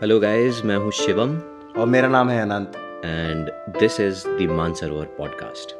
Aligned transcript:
Hello 0.00 0.18
guys 0.20 0.60
मैं 0.64 0.76
हूँ 0.76 0.90
शिवम। 0.92 1.30
और 1.80 1.86
मेरा 1.86 2.08
नाम 2.08 2.30
है 2.30 2.40
Anant. 2.42 2.72
And 3.04 3.48
this 3.78 4.00
is 4.00 4.26
the 4.28 4.48
Mansarovar 4.50 5.04
podcast 5.04 5.72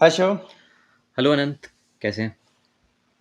hi 0.00 0.10
Shivam 0.10 0.38
hello 1.18 1.32
Anant 1.32 1.66
कैसे 2.00 2.22
हैं? 2.22 2.36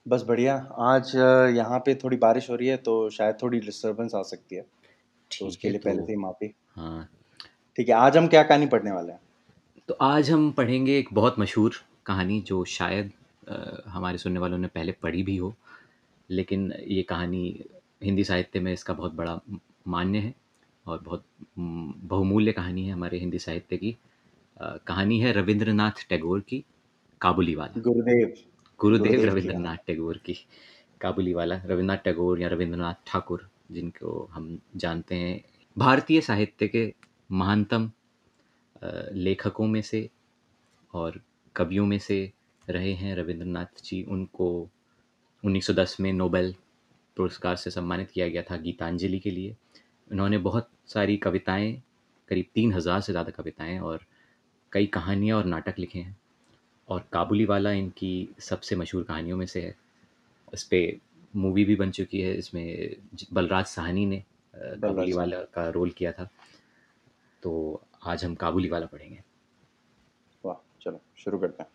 बस 0.07 0.23
बढ़िया। 0.27 0.55
आज 0.77 1.11
यहाँ 1.55 1.79
पे 1.79 1.95
थोड़ी 1.95 2.17
बारिश 2.17 2.49
हो 2.49 2.55
रही 2.55 2.67
है 2.67 2.77
तो 2.77 3.09
शायद 3.09 3.37
थोड़ी 3.43 3.59
डिस्टरबेंस 3.59 4.15
आ 4.15 4.21
सकती 4.21 4.55
है। 4.55 4.61
तो 4.61 5.47
उसके 5.47 5.69
लिए 5.69 5.79
तो 5.79 5.89
पहले 5.89 6.05
से 6.05 6.11
ही 6.11 6.17
माफ़ी। 6.17 6.53
हाँ। 6.75 7.09
ठीक 7.75 7.89
है 7.89 7.95
आज 7.95 8.17
हम 8.17 8.27
क्या 8.27 8.43
कहानी 8.43 8.65
पढ़ने 8.65 8.91
वाले 8.91 9.11
हैं? 9.11 9.19
तो 9.87 9.93
आज 9.93 10.31
हम 10.31 10.51
पढ़ेंगे 10.51 10.97
एक 10.99 11.09
बहुत 11.13 11.39
मशहूर 11.39 11.75
कहानी 12.05 12.41
जो 12.41 12.63
शायद 12.65 13.11
अ, 13.47 13.83
हमारे 13.87 14.17
सुनने 14.17 14.39
वालों 14.39 14.57
ने 14.57 14.67
पहले 14.67 14.91
पढ़ी 14.91 15.23
भी 15.23 15.37
हो। 15.37 15.55
लेकिन 16.29 16.71
ये 16.87 17.01
कहानी 17.03 17.65
हिंदी 18.03 18.23
साहित्य 18.23 18.59
में 18.59 18.71
इसका 18.73 18.93
बहुत 18.93 19.13
बड़ा 19.13 19.39
मान्य 19.87 20.19
है 20.19 20.33
और 20.85 20.99
बहुत 20.99 21.23
बहुमूल्य 21.59 22.51
कहानी 22.51 22.85
है 22.85 22.93
हमारे 22.93 23.19
हिंदी 23.19 23.39
साहित्य 23.39 23.77
की। 23.77 23.95
कहानी 24.59 25.19
है 25.19 25.31
रविंद्रनाथ 25.31 26.07
टैगोर 26.09 26.39
की 26.39 26.63
काबुली 27.21 27.55
वाला 27.55 27.81
गुरुदेव 27.81 28.33
गुरुदेव 28.79 29.11
गुरुदेव 29.11 29.25
रविंद्रनाथ 29.25 29.77
टैगोर 29.87 30.17
की 30.17 30.33
काबुली 31.01 31.33
वाला 31.33 31.55
रविंद्रनाथ 31.55 31.97
टैगोर 31.97 32.41
या 32.41 32.47
रविंद्रनाथ 32.47 32.93
ठाकुर 33.07 33.49
जिनको 33.71 34.29
हम 34.31 34.57
जानते 34.75 35.15
हैं 35.15 35.41
भारतीय 35.75 36.21
साहित्य 36.21 36.67
के 36.67 36.93
महानतम 37.31 37.89
लेखकों 39.13 39.67
में 39.67 39.81
से 39.81 40.09
और 40.93 41.21
कवियों 41.55 41.85
में 41.85 41.97
से 41.99 42.31
रहे 42.69 42.93
हैं 42.93 43.15
रविंद्रनाथ 43.15 43.83
जी। 43.83 44.01
उनको 44.03 44.47
1910 45.47 45.99
में 45.99 46.11
नोबेल 46.13 46.53
पुरस्कार 47.17 47.55
से 47.55 47.71
सम्मानित 47.71 48.11
किया 48.11 48.27
गया 48.27 48.41
था 48.41 48.57
गीतांजलि 48.57 49.19
के 49.19 49.31
लिए। 49.31 49.55
उन्होंने 50.11 50.37
बहुत 50.37 50.69
सारी 50.87 51.17
कविताएँ 51.17 51.73
करीब 52.29 52.45
तीन 52.55 52.73
हज़ार 52.73 53.01
से 53.01 53.13
ज़्यादा 53.13 53.31
कविताएँ 53.31 53.77
और 53.79 54.05
कई 54.71 54.85
कहानियाँ 54.85 55.37
और 55.37 55.45
नाटक 55.45 55.79
लिखे 55.79 55.99
हैं। 55.99 56.15
और 56.89 57.03
काबुली 57.13 57.45
वाला 57.45 57.71
इनकी 57.71 58.29
सबसे 58.39 58.75
मशहूर 58.75 59.03
कहानियों 59.03 59.37
में 59.37 59.45
से 59.45 59.61
है। 59.61 59.75
इस 60.53 60.63
पर 60.63 60.99
मूवी 61.33 61.63
भी 61.65 61.75
बन 61.75 61.91
चुकी 61.91 62.21
है 62.21 62.33
इसमें 62.33 62.95
बलराज 63.33 63.65
साहनी 63.65 64.05
ने 64.05 64.23
काबुली 64.53 65.13
वाला 65.13 65.39
का 65.53 65.67
रोल 65.69 65.89
किया 65.89 66.11
था। 66.11 66.29
तो 67.43 67.81
आज 68.05 68.25
हम 68.25 68.35
काबुली 68.35 68.69
वाला 68.69 68.85
पढ़ेंगे। 68.85 69.19
वाह 70.43 70.55
चलो 70.81 71.01
शुरू 71.17 71.39
करते 71.39 71.63
हैं। 71.63 71.69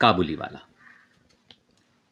काबुली 0.00 0.34
वाला 0.34 0.66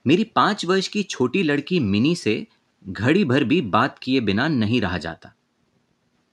मेरी 0.07 0.25
पाँच 0.25 0.65
वर्ष 0.65 0.89
की 0.89 1.03
छोटी 1.03 1.43
लड़की 1.43 1.81
मिनी 1.81 2.15
से 2.17 2.47
घड़ी 2.85 3.25
भर 3.25 3.45
भी 3.45 3.61
बात 3.61 3.99
किए 3.99 4.21
बिना 4.21 4.49
नहीं 4.49 4.81
रहा 4.81 4.99
जाता। 4.99 5.33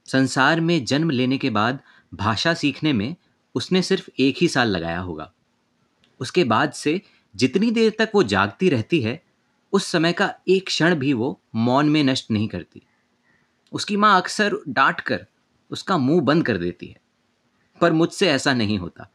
संसार 0.05 0.61
में 0.61 0.85
जन्म 0.85 1.09
लेने 1.09 1.37
के 1.37 1.49
बाद 1.49 1.79
भाषा 2.13 2.53
सीखने 2.53 2.93
में 2.93 3.15
उसने 3.55 3.81
सिर्फ़ 3.81 4.09
एक 4.19 4.37
ही 4.41 4.47
साल 4.47 4.69
लगाया 4.69 4.99
होगा। 4.99 5.31
उसके 6.19 6.43
बाद 6.43 6.71
से 6.71 7.01
जितनी 7.35 7.71
देर 7.71 7.95
तक 7.99 8.11
वो 8.15 8.23
जागती 8.23 8.69
रहती 8.69 9.01
है, 9.01 9.21
उस 9.73 9.85
समय 9.85 10.13
का 10.13 10.33
एक 10.47 10.65
क्षण 10.65 10.95
भी 10.95 11.13
वो 11.13 11.39
मौन 11.55 11.89
में 11.89 12.03
नष्ट 12.03 12.31
नहीं 12.31 12.47
करती। 12.47 12.81
उसकी 13.71 13.97
माँ 13.97 14.15
अक्सर 14.21 14.55
डांट 14.69 15.01
कर 15.01 15.25
उसका 15.71 15.97
मुँह 15.97 16.21
बंद 16.21 16.45
कर 16.45 16.57
देती 16.57 16.87
है, 16.87 16.99
पर 17.81 17.93
मुझसे 17.93 18.29
ऐसा 18.29 18.53
नहीं 18.53 18.77
होता। 18.79 19.09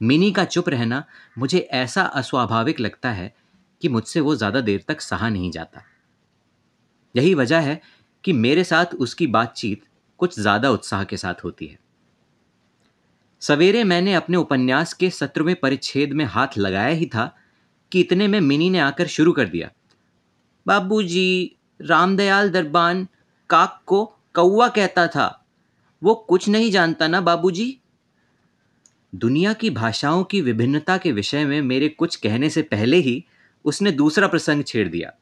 मिनी 0.00 0.30
का 0.32 0.44
चुप 0.44 0.68
रहना 0.68 1.04
मुझे 1.38 1.58
ऐसा 1.58 2.02
अस्वाभाविक 2.02 2.80
लगता 2.80 3.10
है 3.10 3.32
कि 3.82 3.88
मुझसे 3.88 4.20
वो 4.20 4.34
ज़्यादा 4.36 4.60
देर 4.60 4.84
तक 4.88 5.00
सहा 5.00 5.28
नहीं 5.28 5.50
जाता। 5.50 5.82
यही 7.14 7.34
वजह 7.34 7.60
है 7.60 7.80
कि 8.24 8.32
मेरे 8.32 8.64
साथ 8.64 8.94
उसकी 8.94 9.26
बातचीत 9.26 9.82
कुछ 10.18 10.38
ज़्यादा 10.40 10.70
उत्साह 10.70 11.04
के 11.04 11.16
साथ 11.16 11.44
होती 11.44 11.66
है। 11.66 11.78
सवेरे 13.42 13.84
मैंने 13.84 14.14
अपने 14.14 14.36
उपन्यास 14.36 14.92
के 14.92 15.10
सत्रहवें 15.10 15.54
परिच्छेद 15.54 16.12
में 16.12 16.24
हाथ 16.24 16.58
लगाया 16.58 16.94
ही 16.94 17.06
था 17.06 17.34
कि 17.92 18.00
इतने 18.00 18.28
में 18.28 18.40
मिनी 18.40 18.70
ने 18.70 18.78
आकर 18.78 19.06
शुरू 19.06 19.32
कर 19.32 19.48
दिया। 19.48 19.70
बाबूजी, 20.66 21.56
रामदयाल 21.80 22.50
दरबान, 22.50 23.06
काक 23.50 23.80
को 23.86 24.04
कौवा 24.34 24.68
कहता 24.68 25.06
था। 25.06 25.26
वो 26.02 26.14
कुछ 26.14 26.48
नहीं 26.48 26.70
जानता 26.70 27.08
ना 27.08 27.20
बाबूजी? 27.20 27.78
दुनिया 29.16 29.52
की 29.52 29.70
भाषाओं 29.70 30.24
की 30.24 30.40
विभिन्नता 30.40 30.98
के 30.98 31.12
विषय 31.12 31.44
में 31.44 31.62
मेरे 31.62 31.88
कुछ 31.88 32.16
कहने 32.16 32.50
से 32.50 32.62
पहले 32.62 32.96
ही 32.96 33.24
उसने 33.64 33.92
दूसरा 33.92 34.28
प्रसंग 34.28 34.64
छेड़ 34.64 34.88
दिया। 34.88 35.12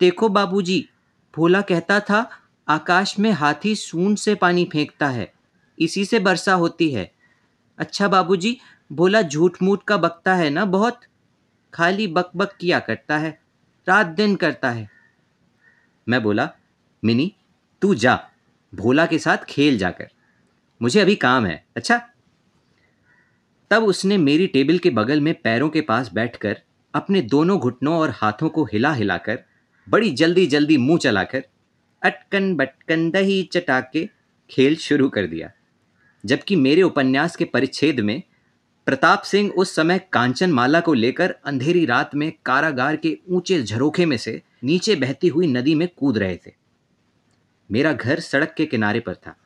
देखो 0.00 0.28
बाबूजी, 0.28 0.88
भोला 1.36 1.60
कहता 1.60 2.00
था, 2.00 2.30
आकाश 2.68 3.18
में 3.18 3.30
हाथी 3.30 3.76
सूंड 3.76 4.16
से 4.16 4.34
पानी 4.34 4.68
फेंकता 4.72 5.08
है, 5.08 5.32
इसी 5.78 6.04
से 6.04 6.18
वर्षा 6.18 6.54
होती 6.54 6.90
है। 6.90 7.12
अच्छा 7.78 8.08
बाबूजी, 8.08 8.58
भोला 8.92 9.22
झूठ 9.22 9.62
मूठ 9.62 9.84
का 9.84 9.96
बकता 9.96 10.34
है 10.34 10.50
ना 10.50 10.64
बहुत? 10.64 11.00
खाली 11.74 12.06
बक 12.06 12.30
बक 12.36 12.56
किया 12.60 12.80
करता 12.80 13.18
है, 13.18 13.40
रात 13.88 14.06
दिन 14.06 14.36
करता 14.36 14.70
है। 14.70 14.90
मैं 16.08 16.22
बोला, 16.22 16.50
मिनी, 17.04 17.34
तू 17.82 17.94
जा, 17.94 18.30
भोला 18.74 19.06
के 19.06 19.18
साथ 19.18 19.44
खेल 19.44 19.78
जाकर, 19.78 20.10
मुझे 20.82 21.00
अभी 21.00 21.14
काम 21.14 21.46
है 21.46 21.64
अच्छा? 21.76 22.06
तब 23.70 23.84
उसने 23.84 24.18
मेरी 24.18 24.46
टेबल 24.46 24.78
के 24.78 24.90
बगल 24.90 25.20
में 25.20 25.34
पैरों 25.34 25.68
के 25.68 25.80
पास 25.80 26.12
बैठकर 26.12 26.60
अपने 26.94 27.22
दोनों 27.22 27.58
घुटनों 27.58 27.96
और 27.96 28.10
हाथों 28.10 28.48
को 28.48 28.64
हिला 28.64 28.92
हिलाकर, 28.92 29.38
बड़ी 29.88 30.10
जल्दी 30.10 30.46
जल्दी 30.46 30.76
मुँह 30.76 30.98
चलाकर, 30.98 31.44
अटकन 32.02 32.54
बटकन 32.56 33.10
दही 33.10 33.42
चटा 33.42 33.80
के 33.80 34.08
खेल 34.50 34.76
शुरू 34.76 35.08
कर 35.08 35.26
दिया। 35.26 35.50
जबकि 36.26 36.56
मेरे 36.56 36.82
उपन्यास 36.82 37.36
के 37.36 37.44
परिच्छेद 37.44 38.00
में 38.00 38.22
प्रताप 38.86 39.22
सिंह 39.22 39.50
उस 39.50 39.74
समय 39.74 39.98
कांचन 40.12 40.52
माला 40.52 40.80
को 40.80 40.94
लेकर 40.94 41.34
अंधेरी 41.44 41.84
रात 41.86 42.14
में 42.14 42.32
कारागार 42.46 42.96
के 42.96 43.18
ऊँचे 43.28 43.62
झरोखे 43.62 44.06
में 44.06 44.16
से 44.16 44.42
नीचे 44.64 44.96
बहती 44.96 45.28
हुई 45.28 45.46
नदी 45.46 45.74
में 45.74 45.88
कूद 45.96 46.18
रहे 46.18 46.36
थे। 46.36 46.52
मेरा 47.70 47.92
घर 47.92 48.20
सड़क 48.20 48.54
के 48.56 48.66
किनारे 48.66 49.00
पर 49.00 49.14
था। 49.14 49.36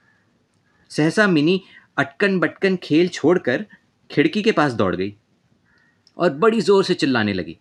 सहसा 0.91 1.27
मिनी 1.27 1.63
अटकन 1.97 2.41
बटकन 2.41 2.77
खेल 2.77 3.09
छोड़कर 3.09 3.67
खिड़की 4.11 4.43
के 4.43 4.53
पास 4.53 4.73
दौड़ 4.73 4.95
गई 4.97 5.15
और 6.19 6.33
बड़ी 6.35 6.61
ज़ोर 6.61 6.85
से 6.85 6.95
चिल्लाने 6.95 7.33
लगी। 7.33 7.57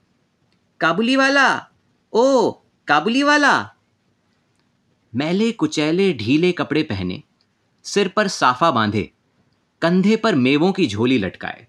काबुली 0.82 1.16
वाला 1.16 1.46
ओ 2.14 2.52
काबुली 2.88 3.24
वाला 3.24 3.54
मैले 5.14 5.52
कुचैले 5.52 6.12
ढीले 6.14 6.52
कपड़े 6.52 6.84
पहने, 6.84 7.22
सिर 7.86 8.08
पर 8.08 8.28
साफा 8.28 8.72
बांधे, 8.72 9.10
कंधे 9.82 10.16
पर 10.16 10.36
मेवों 10.36 10.72
की 10.72 10.88
झोली 10.88 11.18
लटकाए। 11.18 11.66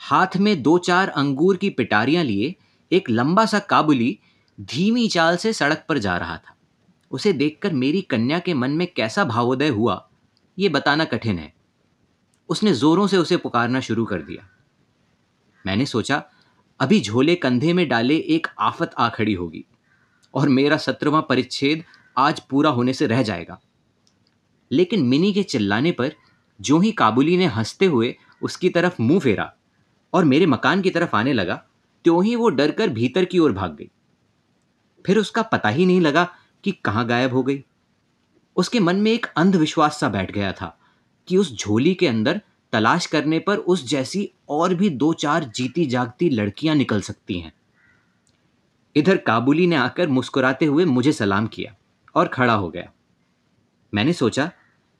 हाथ 0.00 0.36
में 0.36 0.62
दो 0.62 0.76
चार 0.78 1.08
अंगूर 1.08 1.56
की 1.56 1.70
पिटारियाँ 1.70 2.24
लिए, 2.24 2.54
एक 2.90 3.10
लंबा 3.10 3.44
सा 3.46 3.58
काबुली 3.58 4.18
धीमी 4.58 5.06
चाल 5.08 5.36
से 5.36 5.52
सड़क 5.52 5.84
पर 5.88 5.98
जा 5.98 6.16
रहा 6.16 6.36
था। 6.36 6.56
उसे 7.10 7.32
देखकर 7.32 7.72
मेरी 7.72 8.00
कन्या 8.02 8.38
के 8.38 8.54
मन 8.54 8.70
में 8.70 8.86
कैसा 8.86 9.24
भावोदय 9.24 9.68
हुआ, 9.68 10.08
ये 10.58 10.68
बताना 10.68 11.04
कठिन 11.04 11.38
है। 11.38 11.52
उसने 12.48 12.74
जोरों 12.74 13.06
से 13.06 13.16
उसे 13.16 13.36
पुकारना 13.36 13.80
शुरू 13.80 14.04
कर 14.04 14.22
दिया। 14.22 14.48
मैंने 15.66 15.86
सोचा, 15.86 16.22
अभी 16.80 17.00
झोले 17.00 17.34
कंधे 17.34 17.72
में 17.72 17.88
डाले 17.88 18.16
एक 18.16 18.46
आफत 18.58 18.90
आ 18.98 19.08
खड़ी 19.08 19.34
होगी 19.34 19.64
और 20.34 20.48
मेरा 20.48 20.76
सत्रहवां 20.76 21.22
परिच्छेद 21.22 21.84
आज 22.18 22.40
पूरा 22.40 22.70
होने 22.70 22.92
से 22.92 23.06
रह 23.06 23.22
जाएगा। 23.22 23.60
लेकिन 24.72 25.02
मिनी 25.02 25.32
के 25.32 25.42
चिल्लाने 25.42 25.92
पर 25.92 26.12
जो 26.60 26.78
ही 26.78 26.92
काबुली 26.92 27.36
ने 27.36 27.46
हँसते 27.46 27.86
हुए 27.86 28.16
उसकी 28.42 28.68
तरफ़ 28.68 29.02
मुँह 29.02 29.20
फेरा 29.20 29.54
और 30.12 30.24
मेरे 30.24 30.46
मकान 30.46 30.82
की 30.82 30.90
तरफ़ 30.90 31.16
आने 31.16 31.32
लगा, 31.32 31.54
त्यों 32.04 32.24
ही 32.24 32.36
वो 32.36 32.48
डरकर 32.48 32.88
भीतर 32.88 33.24
की 33.24 33.38
ओर 33.38 33.52
भाग 33.52 33.76
गई। 33.76 33.90
फिर 35.06 35.18
उसका 35.18 35.42
पता 35.42 35.68
ही 35.68 35.86
नहीं 35.86 36.00
लगा 36.00 36.34
कि 36.64 36.72
कहाँ 36.72 37.06
गायब 37.06 37.32
हो 37.32 37.42
गई। 37.42 37.64
उसके 38.56 38.80
मन 38.80 38.96
में 38.96 39.12
एक 39.12 39.26
अंधविश्वास 39.36 40.00
सा 40.00 40.08
बैठ 40.08 40.32
गया 40.32 40.52
था 40.52 40.78
कि 41.28 41.36
उस 41.36 41.58
झोली 41.58 41.94
के 41.94 42.06
अंदर 42.06 42.40
तलाश 42.72 43.06
करने 43.06 43.38
पर 43.38 43.56
उस 43.56 43.88
जैसी 43.88 44.30
और 44.48 44.74
भी 44.74 44.90
दो 44.90 45.12
चार 45.12 45.44
जीती 45.44 45.86
जागती 45.86 46.30
लड़कियाँ 46.30 46.74
निकल 46.74 47.00
सकती 47.00 47.40
हैं। 47.40 47.52
इधर 48.96 49.16
काबुली 49.16 49.66
ने 49.66 49.76
आकर 49.76 50.08
मुस्कुराते 50.08 50.64
हुए 50.64 50.84
मुझे 50.84 51.12
सलाम 51.12 51.46
किया 51.46 51.74
और 52.14 52.28
खड़ा 52.28 52.54
हो 52.54 52.68
गया। 52.68 52.92
मैंने 53.94 54.12
सोचा, 54.12 54.50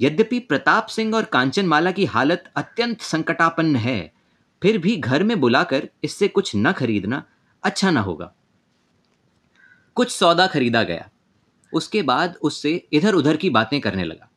यद्यपि 0.00 0.38
प्रताप 0.38 0.86
सिंह 0.86 1.16
और 1.16 1.24
कांचनमाला 1.24 1.90
की 1.90 2.04
हालत 2.04 2.52
अत्यंत 2.56 3.00
संकटापन्न 3.00 3.76
है, 3.76 4.12
फिर 4.62 4.78
भी 4.78 4.96
घर 4.96 5.22
में 5.22 5.40
बुलाकर 5.40 5.88
इससे 6.04 6.28
कुछ 6.28 6.52
न 6.56 6.72
खरीदना 6.72 7.24
अच्छा 7.62 7.90
ना 7.90 8.00
होगा। 8.00 8.34
कुछ 9.94 10.10
सौदा 10.10 10.46
खरीदा 10.46 10.82
गया। 10.82 11.10
उसके 11.72 12.02
बाद 12.02 12.36
उससे 12.42 12.88
इधर 12.92 13.14
उधर 13.14 13.36
की 13.36 13.50
बातें 13.50 13.80
करने 13.80 14.04
लगा। 14.04 14.30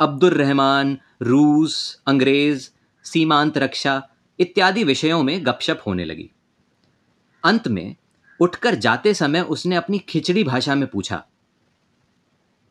अब्दुल 0.00 0.30
रहमान 0.30 0.98
रूस, 1.22 2.02
अंग्रेज़, 2.06 2.68
सीमांत 3.04 3.58
रक्षा 3.58 4.02
इत्यादि 4.38 4.84
विषयों 4.84 5.22
में 5.22 5.46
गपशप 5.46 5.82
होने 5.86 6.04
लगी। 6.04 6.30
अंत 7.44 7.68
में 7.68 7.96
उठकर 8.40 8.74
जाते 8.74 9.14
समय 9.14 9.40
उसने 9.40 9.76
अपनी 9.76 9.98
खिचड़ी 9.98 10.44
भाषा 10.44 10.74
में 10.74 10.86
पूछा, 10.88 11.24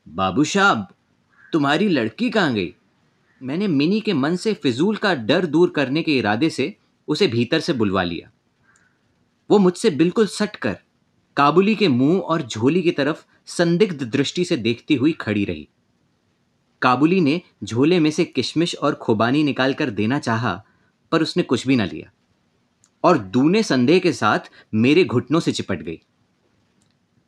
बाबू 0.08 0.44
साहब, 0.44 0.88
तुम्हारी 1.54 1.88
लड़की 1.88 2.30
कहाँ 2.30 2.54
गई? 2.54 2.74
मैंने 3.42 3.68
मिनी 3.68 4.00
के 4.02 4.14
मन 4.14 4.36
से 4.36 4.54
फिजूल 4.54 4.96
का 4.96 5.14
डर 5.16 5.46
दूर 5.46 5.70
करने 5.70 6.04
के 6.04 6.18
इरादे 6.18 6.50
से 6.50 6.76
उसे 7.08 7.28
भीतर 7.28 7.60
से 7.60 7.74
बुलवा 7.74 8.04
लिया। 8.04 8.30
वो 9.50 9.58
मुझसे 9.60 9.90
बिल्कुल 9.90 10.28
सट 10.28 10.56
कर 10.56 10.78
काबुली 11.38 11.76
के 11.76 11.88
मुँह 11.88 12.20
और 12.20 12.42
झोली 12.42 12.82
की 12.82 12.92
तरफ़ 12.92 13.26
संदिग्ध 13.46 14.04
दृष्टि 14.04 14.46
से 14.46 14.58
देखती 14.58 14.96
हुई 14.96 15.12
खड़ी 15.12 15.46
रही। 15.46 15.68
काबुली 16.84 17.22
ने 17.22 17.42
झोले 17.64 18.00
में 18.00 18.12
से 18.12 18.26
किशमिश 18.26 18.76
और 18.76 18.96
खुबानी 18.96 19.44
निकालकर 19.44 19.90
देना 19.90 20.20
चाहा, 20.20 20.64
पर 21.12 21.22
उसने 21.22 21.44
कुछ 21.44 21.68
भी 21.68 21.76
ना 21.76 21.86
लिया। 21.86 22.12
और 23.04 23.18
दूने 23.18 23.64
संदेह 23.64 24.00
के 24.00 24.14
साथ 24.14 24.40
मेरे 24.74 25.04
घुटनों 25.04 25.40
से 25.40 25.52
चिपट 25.52 25.82
गई। 25.82 26.02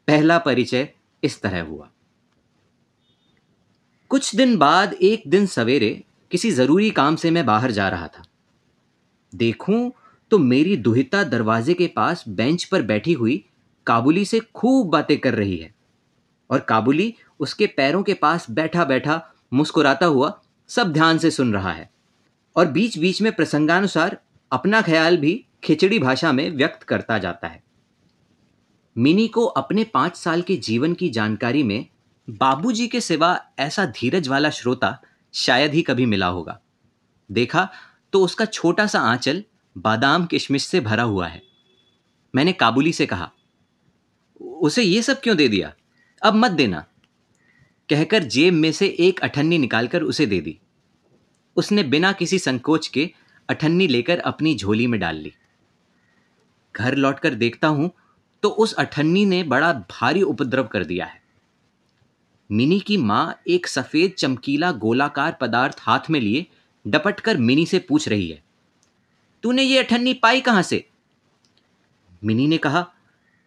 पहला 0.07 0.37
परिचय 0.37 0.93
इस 1.23 1.41
तरह 1.41 1.61
हुआ। 1.61 1.89
कुछ 4.09 4.35
दिन 4.35 4.57
बाद, 4.57 4.93
एक 4.93 5.23
दिन 5.27 5.45
सवेरे 5.45 6.03
किसी 6.31 6.51
ज़रूरी 6.51 6.91
काम 6.91 7.15
से 7.15 7.31
मैं 7.31 7.45
बाहर 7.45 7.71
जा 7.71 7.89
रहा 7.89 8.07
था। 8.07 8.23
देखूँ 9.35 9.91
तो 10.31 10.37
मेरी 10.37 10.77
दुहिता 10.77 11.23
दरवाजे 11.23 11.73
के 11.73 11.87
पास 11.87 12.23
बेंच 12.27 12.63
पर 12.63 12.81
बैठी 12.81 13.13
हुई 13.13 13.45
काबुली 13.87 14.25
से 14.25 14.39
खूब 14.39 14.89
बातें 14.89 15.19
कर 15.19 15.33
रही 15.33 15.57
है। 15.57 15.75
और 16.49 16.59
काबुली 16.59 17.15
उसके 17.39 17.67
पैरों 17.67 18.03
के 18.03 18.13
पास 18.13 18.51
बैठा 18.51 18.85
बैठा 18.85 19.31
मुस्कुराता 19.51 20.05
हुआ 20.05 20.41
सब 20.69 20.91
ध्यान 20.93 21.17
से 21.17 21.31
सुन 21.31 21.53
रहा 21.53 21.71
है 21.71 21.89
और 22.55 22.67
बीच 22.67 22.97
बीच 22.97 23.21
में 23.21 23.31
प्रसंगानुसार 23.31 24.17
अपना 24.51 24.81
ख्याल 24.81 25.17
भी 25.17 25.45
खिचड़ी 25.63 25.99
भाषा 25.99 26.31
में 26.31 26.49
व्यक्त 26.51 26.83
करता 26.83 27.17
जाता 27.17 27.47
है। 27.47 27.63
मिनी 28.95 29.27
को 29.27 29.45
अपने 29.45 29.83
पाँच 29.83 30.15
साल 30.15 30.41
के 30.41 30.55
जीवन 30.57 30.93
की 30.93 31.09
जानकारी 31.09 31.63
में 31.63 31.85
बाबूजी 32.27 32.87
के 32.87 33.01
सिवा 33.01 33.39
ऐसा 33.59 33.85
धीरज 33.85 34.27
वाला 34.27 34.49
श्रोता 34.49 34.97
शायद 35.33 35.73
ही 35.73 35.81
कभी 35.81 36.05
मिला 36.05 36.27
होगा। 36.27 36.59
देखा 37.29 37.67
तो 38.13 38.23
उसका 38.23 38.45
छोटा 38.45 38.85
सा 38.87 38.99
आंचल 39.01 39.43
बादाम 39.75 40.25
किशमिश 40.25 40.65
से 40.65 40.79
भरा 40.79 41.03
हुआ 41.03 41.27
है। 41.27 41.41
मैंने 42.33 42.53
काबुली 42.53 42.93
से 42.93 43.05
कहा, 43.05 43.31
उसे 44.41 44.83
ये 44.83 45.01
सब 45.01 45.19
क्यों 45.21 45.37
दे 45.37 45.47
दिया? 45.47 45.73
अब 46.21 46.35
मत 46.35 46.51
देना। 46.51 46.85
कहकर 47.89 48.23
जेब 48.25 48.53
में 48.53 48.71
से 48.71 48.87
एक 48.99 49.19
अठन्नी 49.19 49.57
निकालकर 49.57 50.03
उसे 50.03 50.25
दे 50.25 50.39
दी। 50.41 50.57
उसने 51.57 51.83
बिना 51.85 52.11
किसी 52.11 52.39
संकोच 52.39 52.87
के 52.87 53.09
अठन्नी 53.49 53.87
लेकर 53.87 54.19
अपनी 54.19 54.55
झोली 54.55 54.87
में 54.87 54.99
डाल 54.99 55.15
ली। 55.15 55.33
घर 56.75 56.95
लौटकर 56.95 57.33
देखता 57.35 57.67
हूँ 57.67 57.91
तो 58.43 58.49
उस 58.49 58.73
अठन्नी 58.73 59.25
ने 59.25 59.43
बड़ा 59.43 59.71
भारी 59.91 60.21
उपद्रव 60.23 60.67
कर 60.67 60.83
दिया 60.85 61.05
है। 61.05 61.21
मिनी 62.49 62.79
की 62.79 62.97
माँ 62.97 63.41
एक 63.47 63.67
सफ़ेद 63.67 64.11
चमकीला 64.17 64.71
गोलाकार 64.73 65.37
पदार्थ 65.41 65.77
हाथ 65.81 66.09
में 66.09 66.19
लिए 66.19 66.45
डपट 66.85 67.19
कर 67.19 67.37
मिनी 67.37 67.65
से 67.65 67.79
पूछ 67.79 68.07
रही 68.07 68.27
है, 68.29 68.43
तूने 69.43 69.63
ये 69.63 69.79
अठन्नी 69.79 70.13
पाई 70.15 70.41
कहाँ 70.41 70.61
से? 70.61 70.83
मिनी 72.21 72.47
ने 72.47 72.57
कहा, 72.57 72.81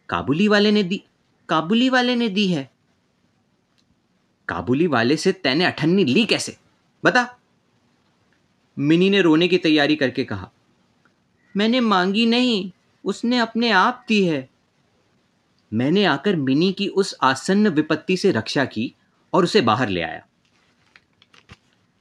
काबुली 0.09 0.49
वाले 0.49 0.71
ने 0.71 0.83
दी, 0.83 1.03
काबुली 1.49 1.89
वाले 1.89 2.17
ने 2.17 2.29
दी 2.29 2.47
है। 2.49 2.71
काबुली 4.49 4.87
वाले 4.87 5.17
से 5.17 5.33
तैने 5.33 5.65
अठन्नी 5.65 6.05
ली 6.05 6.25
कैसे? 6.25 6.57
बता। 7.05 7.39
मिनी 8.79 9.11
ने 9.11 9.21
रोने 9.21 9.49
की 9.49 9.59
तैयारी 9.59 9.97
करके 9.97 10.25
कहा, 10.25 10.51
मैंने 11.57 11.81
मांगी 11.81 12.27
नहीं, 12.27 12.71
उसने 13.05 13.39
अपने 13.39 13.71
आप 13.71 14.05
दी 14.09 14.25
है। 14.25 14.49
मैंने 15.73 16.05
आकर 16.05 16.37
मिनी 16.37 16.73
की 16.73 16.89
उस 16.89 17.15
आसन्न 17.23 17.69
विपत्ति 17.69 18.17
से 18.17 18.31
रक्षा 18.31 18.65
की 18.65 18.95
और 19.33 19.45
उसे 19.45 19.61
बाहर 19.61 19.89
ले 19.89 20.03
आया। 20.03 20.27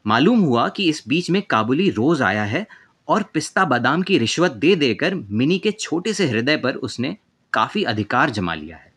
मालूम 0.08 0.40
हुआ 0.40 0.70
कि 0.70 0.90
इस 0.90 1.04
बीच 1.08 1.30
में 1.30 1.42
काबुली 1.42 1.90
रोज 1.90 2.22
आया 2.22 2.44
है 2.44 2.68
और 3.08 3.24
पिस्ता 3.24 3.66
बादाम 3.66 4.02
की 4.02 4.18
रिश्वत 4.18 4.52
दे 4.52 4.76
देकर 4.76 5.16
मिनी 5.16 5.60
के 5.60 5.72
छोटे 5.72 6.14
से 6.14 6.28
हृदय 6.28 6.58
पर 6.58 6.76
उसने 6.76 7.18
काफ़ी 7.54 7.84
अधिकार 7.84 8.30
जमा 8.30 8.54
लिया 8.54 8.78
है। 8.78 8.94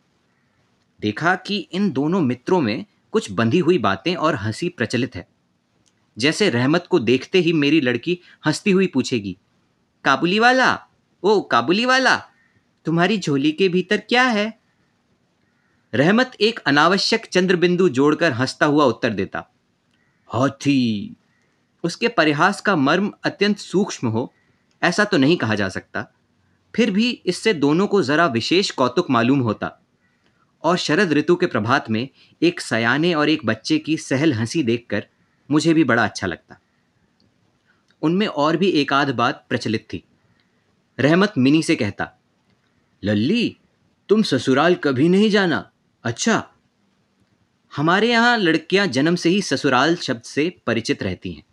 देखा 1.01 1.35
कि 1.35 1.67
इन 1.71 1.91
दोनों 1.91 2.21
मित्रों 2.21 2.61
में 2.61 2.85
कुछ 3.11 3.31
बंधी 3.31 3.59
हुई 3.59 3.77
बातें 3.77 4.15
और 4.15 4.35
हँसी 4.35 4.69
प्रचलित 4.69 5.15
है। 5.15 5.27
जैसे 6.17 6.49
रहमत 6.49 6.87
को 6.89 6.99
देखते 6.99 7.39
ही 7.39 7.53
मेरी 7.53 7.81
लड़की 7.81 8.19
हंसती 8.45 8.71
हुई 8.71 8.87
पूछेगी 8.87 9.37
काबुली 10.05 10.39
वाला 10.39 10.87
ओ 11.23 11.41
काबुली 11.41 11.85
वाला 11.85 12.15
तुम्हारी 12.85 13.17
झोली 13.17 13.51
के 13.51 13.69
भीतर 13.69 13.97
क्या 13.97 14.23
है? 14.23 14.59
रहमत 15.93 16.31
एक 16.41 16.59
अनावश्यक 16.59 17.25
चंद्रबिंदु 17.25 17.89
जोड़कर 17.89 18.31
हंसता 18.31 18.65
हुआ 18.65 18.85
उत्तर 18.85 19.09
देता, 19.09 19.51
हाथी, 20.33 21.15
उसके 21.83 22.07
परिहास 22.07 22.61
का 22.61 22.75
मर्म 22.75 23.13
अत्यंत 23.23 23.57
सूक्ष्म 23.57 24.07
हो, 24.07 24.33
ऐसा 24.83 25.03
तो 25.03 25.17
नहीं 25.17 25.37
कहा 25.37 25.55
जा 25.55 25.69
सकता। 25.69 26.05
फिर 26.75 26.91
भी 26.91 27.09
इससे 27.25 27.53
दोनों 27.53 27.87
को 27.87 28.03
जरा 28.03 28.25
विशेष 28.25 28.71
कौतुक 28.71 29.09
मालूम 29.09 29.39
होता। 29.39 29.80
और 30.63 30.77
शरद 30.77 31.13
ऋतु 31.13 31.35
के 31.35 31.45
प्रभात 31.45 31.89
में 31.89 32.07
एक 32.41 32.61
सयाने 32.61 33.13
और 33.13 33.29
एक 33.29 33.45
बच्चे 33.45 33.77
की 33.77 33.97
सहल 33.97 34.33
हँसी 34.33 34.63
देखकर 34.63 35.05
मुझे 35.51 35.73
भी 35.73 35.83
बड़ा 35.83 36.03
अच्छा 36.03 36.27
लगता। 36.27 36.59
उनमें 38.01 38.27
और 38.27 38.57
भी 38.57 38.69
एक 38.71 38.93
आध 38.93 39.09
बात 39.09 39.45
प्रचलित 39.49 39.87
थी। 39.93 40.03
रहमत 40.99 41.33
मिनी 41.37 41.63
से 41.63 41.75
कहता, 41.75 42.11
लल्ली, 43.03 43.57
तुम 44.09 44.23
ससुराल 44.23 44.75
कभी 44.75 45.09
नहीं 45.09 45.29
जाना। 45.29 45.69
अच्छा 46.03 46.47
हमारे 47.75 48.09
यहाँ 48.09 48.37
लड़कियाँ 48.37 48.87
जन्म 48.87 49.15
से 49.15 49.29
ही 49.29 49.41
ससुराल 49.41 49.95
शब्द 49.95 50.21
से 50.21 50.49
परिचित 50.67 51.03
रहती 51.03 51.31
हैं। 51.31 51.43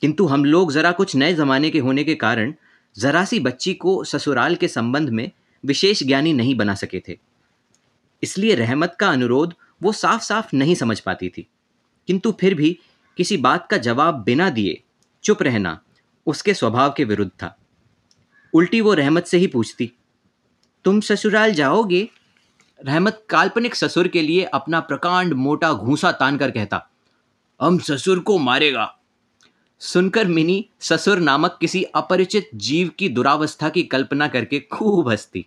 किंतु 0.00 0.26
हम 0.26 0.44
लोग 0.44 0.72
ज़रा 0.72 0.92
कुछ 0.92 1.16
नए 1.16 1.34
ज़माने 1.34 1.70
के 1.70 1.78
होने 1.78 2.04
के 2.04 2.14
कारण 2.14 2.54
ज़रा 2.98 3.24
सी 3.24 3.40
बच्ची 3.40 3.74
को 3.74 4.04
ससुराल 4.04 4.56
के 4.56 4.68
संबंध 4.68 5.08
में 5.08 5.30
विशेष 5.64 6.02
ज्ञानी 6.02 6.32
नहीं 6.32 6.54
बना 6.54 6.74
सके 6.74 7.02
थे। 7.08 7.18
इसलिए 8.22 8.54
रहमत 8.54 8.96
का 9.00 9.08
अनुरोध 9.08 9.54
वो 9.82 9.92
साफ़ 9.92 10.22
साफ़ 10.22 10.50
नहीं 10.54 10.74
समझ 10.74 10.98
पाती 11.00 11.28
थी। 11.28 11.46
किंतु 12.08 12.32
फिर 12.40 12.54
भी 12.54 12.78
किसी 13.16 13.36
बात 13.36 13.66
का 13.70 13.76
जवाब 13.76 14.22
बिना 14.22 14.48
दिए, 14.50 14.82
चुप 15.24 15.42
रहना 15.42 15.80
उसके 16.26 16.54
स्वभाव 16.54 16.94
के 16.96 17.04
विरुद्ध 17.04 17.30
था। 17.32 17.56
उल्टी 18.52 18.80
वो 18.80 18.94
रहमत 18.94 19.26
से 19.26 19.38
ही 19.38 19.46
पूछती, 19.46 19.92
तुम 20.84 21.00
ससुराल 21.00 21.52
जाओगे? 21.52 22.08
रहमत 22.80 23.24
काल्पनिक 23.28 23.74
ससुर 23.74 24.08
के 24.08 24.22
लिए 24.22 24.44
अपना 24.44 24.80
प्रकांड 24.80 25.32
मोटा 25.34 25.72
घूसा 25.72 26.12
तान 26.12 26.38
कर 26.38 26.50
कहता, 26.50 26.88
हम 27.60 27.78
ससुर 27.78 28.18
को 28.18 28.38
मारेगा। 28.38 28.92
सुनकर 29.80 30.26
मिनी 30.26 30.64
ससुर 30.80 31.18
नामक 31.18 31.58
किसी 31.60 31.82
अपरिचित 31.84 32.50
जीव 32.54 32.90
की 32.98 33.08
दुरावस्था 33.08 33.68
की 33.68 33.82
कल्पना 33.82 34.28
करके 34.28 34.60
खूब 34.60 35.08
हंसती। 35.08 35.46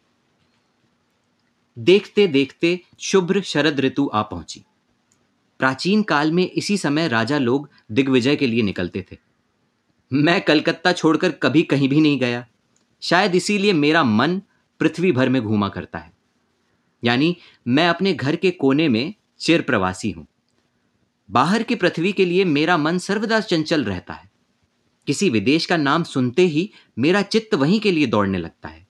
देखते 1.80 2.28
देखते 2.28 2.80
शुभ्र 3.00 3.42
शरद 3.42 3.80
ऋतु 3.80 4.12
आ 4.14 4.22
पहुँची। 4.22 4.64
प्राचीन 5.60 6.04
काल 6.04 6.32
में 6.32 6.52
इसी 6.52 6.78
समय 6.78 7.08
राजा 7.08 7.38
लोग 7.38 7.70
दिग्विजय 7.92 8.36
के 8.36 8.48
लिए 8.48 8.62
निकलते 8.62 9.06
थे। 9.12 9.18
मैं 10.14 10.42
कलकत्ता 10.42 10.92
छोड़कर 10.92 11.32
कभी 11.32 11.64
कहीं 11.64 11.90
भी 11.90 12.02
नहीं 12.02 12.20
गया। 12.20 12.48
शायद 13.02 13.36
इसीलिए 13.36 13.74
मेरा 13.74 14.04
मन 14.04 14.42
पृथ्वी 14.80 15.12
भर 15.12 15.30
में 15.30 15.42
घूमा 15.42 15.70
करता 15.70 16.00
है। 16.00 16.14
यानी 17.04 17.38
मैं 17.68 17.88
अपने 17.88 18.14
घर 18.14 18.36
के 18.36 18.52
कोने 18.52 18.90
में 18.90 19.14
चिर 19.40 19.62
प्रवासी 19.62 20.12
हूँ। 20.12 20.28
बाहर 21.32 21.64
की 21.64 21.76
पृथ्वी 21.76 22.12
के 22.12 22.26
लिए 22.26 22.46
मेरा 22.46 22.78
मन 22.78 22.98
सर्वदा 22.98 23.40
चंचल 23.40 23.84
रहता 23.84 24.14
है। 24.14 24.32
किसी 25.08 25.30
विदेश 25.30 25.66
का 25.66 25.78
नाम 25.78 26.04
सुनते 26.04 26.42
ही 26.42 26.72
मेरा 27.00 27.22
चित्त 27.22 27.56
वहीं 27.56 27.80
के 27.80 27.92
लिए 27.92 28.06
दौड़ने 28.06 28.38
लगता 28.38 28.70
है। 28.70 28.89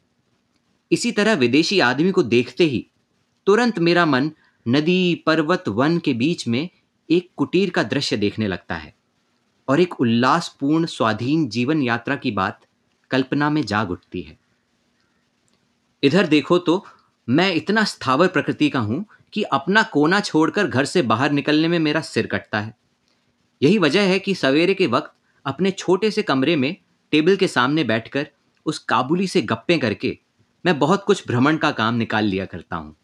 इसी 0.91 1.11
तरह 1.11 1.33
विदेशी 1.33 1.79
आदमी 1.79 2.11
को 2.11 2.23
देखते 2.23 2.63
ही 2.63 2.85
तुरंत 3.47 3.79
मेरा 3.79 4.05
मन 4.05 4.31
नदी, 4.65 5.23
पर्वत, 5.25 5.67
वन 5.67 5.97
के 5.97 6.13
बीच 6.13 6.47
में 6.47 6.69
एक 7.09 7.29
कुटीर 7.37 7.69
का 7.69 7.83
दृश्य 7.83 8.17
देखने 8.17 8.47
लगता 8.47 8.75
है 8.75 8.93
और 9.67 9.79
एक 9.79 9.99
उल्लासपूर्ण, 10.01 10.85
स्वाधीन 10.85 11.47
जीवन 11.49 11.81
यात्रा 11.81 12.15
की 12.15 12.31
बात 12.31 12.65
कल्पना 13.11 13.49
में 13.49 13.61
जाग 13.61 13.91
उठती 13.91 14.21
है। 14.21 14.37
इधर 16.03 16.27
देखो 16.27 16.57
तो 16.57 16.83
मैं 17.27 17.53
इतना 17.53 17.83
स्थावर 17.83 18.27
प्रकृति 18.27 18.69
का 18.69 18.79
हूँ 18.79 19.05
कि 19.33 19.43
अपना 19.43 19.83
कोना 19.83 20.19
छोड़कर 20.19 20.67
घर 20.67 20.85
से 20.85 21.01
बाहर 21.01 21.31
निकलने 21.31 21.67
में 21.67 21.79
मेरा 21.79 22.01
सिर 22.01 22.27
कटता 22.27 22.59
है। 22.59 22.75
यही 23.61 23.77
वजह 23.77 24.01
है 24.01 24.19
कि 24.19 24.35
सवेरे 24.35 24.73
के 24.73 24.87
वक्त 24.87 25.13
अपने 25.45 25.71
छोटे 25.71 26.11
से 26.11 26.21
कमरे 26.21 26.55
में 26.55 26.75
टेबल 27.13 27.35
के 27.35 27.47
सामने 27.47 27.83
बैठकर 27.83 28.27
उस 28.65 28.79
काबुली 28.79 29.27
से 29.27 29.41
गप्पे 29.41 29.77
करके 29.77 30.17
मैं 30.65 30.79
बहुत 30.79 31.03
कुछ 31.03 31.27
भ्रमण 31.27 31.57
का 31.57 31.71
काम 31.71 31.95
निकाल 31.95 32.25
लिया 32.25 32.45
करता 32.45 32.75
हूँ। 32.75 32.95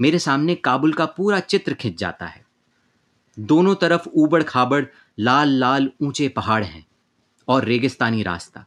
मेरे 0.00 0.18
सामने 0.18 0.54
काबुल 0.54 0.92
का 0.92 1.06
पूरा 1.06 1.40
चित्र 1.40 1.74
खिंच 1.74 1.98
जाता 1.98 2.26
है। 2.26 2.44
दोनों 3.38 3.74
तरफ़ 3.74 4.08
ऊबड़ 4.08 4.42
खाबड़ 4.42 4.84
लाल 5.18 5.48
लाल 5.48 5.90
ऊँचे 6.02 6.28
पहाड़ 6.28 6.64
हैं 6.64 6.86
और 7.48 7.64
रेगिस्तानी 7.64 8.22
रास्ता। 8.22 8.64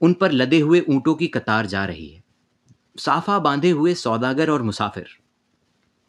उन 0.00 0.12
पर 0.12 0.32
लदे 0.32 0.60
हुए 0.60 0.80
ऊंटों 0.80 1.14
की 1.14 1.26
कतार 1.26 1.66
जा 1.66 1.84
रही 1.84 2.08
है। 2.08 2.22
साफा 2.98 3.38
बांधे 3.38 3.70
हुए 3.70 3.94
सौदागर 3.94 4.50
और 4.50 4.62
मुसाफिर। 4.62 5.08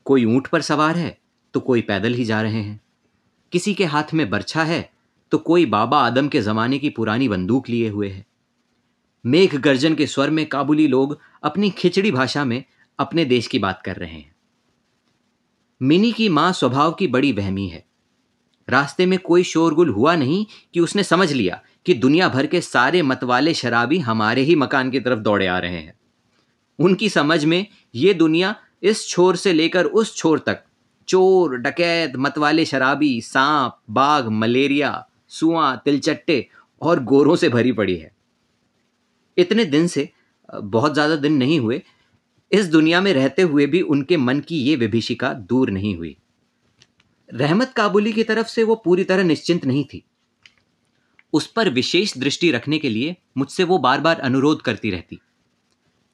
कोई 0.05 0.25
ऊँट 0.25 0.47
पर 0.47 0.61
सवार 0.61 0.97
है 0.97 1.17
तो 1.53 1.59
कोई 1.59 1.81
पैदल 1.81 2.13
ही 2.13 2.25
जा 2.25 2.41
रहे 2.41 2.61
हैं। 2.61 2.79
किसी 3.51 3.73
के 3.73 3.85
हाथ 3.85 4.13
में 4.13 4.29
बर्छा 4.29 4.63
है 4.63 4.89
तो 5.31 5.37
कोई 5.37 5.65
बाबा 5.65 5.99
आदम 5.99 6.27
के 6.27 6.41
जमाने 6.41 6.79
की 6.79 6.89
पुरानी 6.89 7.27
बंदूक 7.29 7.69
लिए 7.69 7.89
हुए 7.89 8.09
है। 8.09 8.25
मेघ 9.27 9.55
गर्जन 9.55 9.95
के 9.95 10.07
स्वर 10.07 10.29
में 10.29 10.45
काबुली 10.45 10.87
लोग 10.87 11.19
अपनी 11.43 11.69
खिचड़ी 11.69 12.11
भाषा 12.11 12.45
में 12.45 12.63
अपने 12.99 13.25
देश 13.25 13.47
की 13.47 13.59
बात 13.59 13.81
कर 13.85 13.95
रहे 13.95 14.13
हैं। 14.13 14.35
मिनी 15.81 16.11
की 16.11 16.29
माँ 16.29 16.53
स्वभाव 16.53 16.91
की 16.91 17.07
बड़ी 17.07 17.31
वहमी 17.31 17.67
है। 17.67 17.85
रास्ते 18.69 19.05
में 19.05 19.19
कोई 19.19 19.43
शोरगुल 19.43 19.89
हुआ 19.89 20.15
नहीं 20.15 20.45
कि 20.73 20.79
उसने 20.79 21.03
समझ 21.03 21.31
लिया 21.31 21.61
कि 21.85 21.93
दुनिया 21.93 22.29
भर 22.29 22.47
के 22.47 22.61
सारे 22.61 23.01
मतवाले 23.01 23.53
शराबी 23.53 23.99
हमारे 23.99 24.41
ही 24.41 24.55
मकान 24.55 24.91
की 24.91 24.99
तरफ़ 24.99 25.19
दौड़े 25.19 25.47
आ 25.47 25.59
रहे 25.59 25.77
हैं। 25.77 25.93
उनकी 26.79 27.09
समझ 27.09 27.45
में 27.45 27.67
ये 27.95 28.13
दुनिया 28.13 28.55
इस 28.83 29.07
छोर 29.07 29.35
से 29.35 29.53
लेकर 29.53 29.85
उस 29.85 30.15
छोर 30.15 30.39
तक, 30.39 30.63
चोर, 31.07 31.57
डकैत, 31.57 32.13
मतवाले 32.15 32.65
शराबी, 32.65 33.21
सांप, 33.21 33.79
बाघ, 33.89 34.27
मलेरिया, 34.27 35.07
सुआ, 35.27 35.75
तिलचट्टे 35.75 36.49
और 36.81 37.03
गोरों 37.03 37.35
से 37.35 37.49
भरी 37.49 37.71
पड़ी 37.71 37.95
है। 37.95 38.16
इतने 39.37 39.65
दिन 39.65 39.87
से 39.87 40.09
बहुत 40.49 40.93
ज़्यादा 40.93 41.15
दिन 41.15 41.33
नहीं 41.33 41.59
हुए, 41.59 41.81
इस 42.51 42.65
दुनिया 42.65 43.01
में 43.01 43.11
रहते 43.13 43.41
हुए 43.41 43.65
भी 43.65 43.81
उनके 43.83 44.17
मन 44.17 44.39
की 44.39 44.57
ये 44.59 44.75
विभीषिका 44.75 45.31
दूर 45.33 45.69
नहीं 45.69 45.95
हुई। 45.97 46.15
रहमत 47.29 47.73
काबुली 47.73 48.13
की 48.13 48.23
तरफ़ 48.23 48.47
से 48.47 48.63
वो 48.63 48.75
पूरी 48.75 49.03
तरह 49.03 49.23
निश्चिंत 49.23 49.65
नहीं 49.65 49.83
थी। 49.85 50.03
उस 51.33 51.47
पर 51.47 51.69
विशेष 51.69 52.17
दृष्टि 52.17 52.51
रखने 52.51 52.77
के 52.79 52.89
लिए 52.89 53.15
मुझसे 53.37 53.63
वो 53.63 53.77
बार 53.77 54.01
बार 54.01 54.19
अनुरोध 54.19 54.61
करती 54.61 54.91
रहती। 54.91 55.19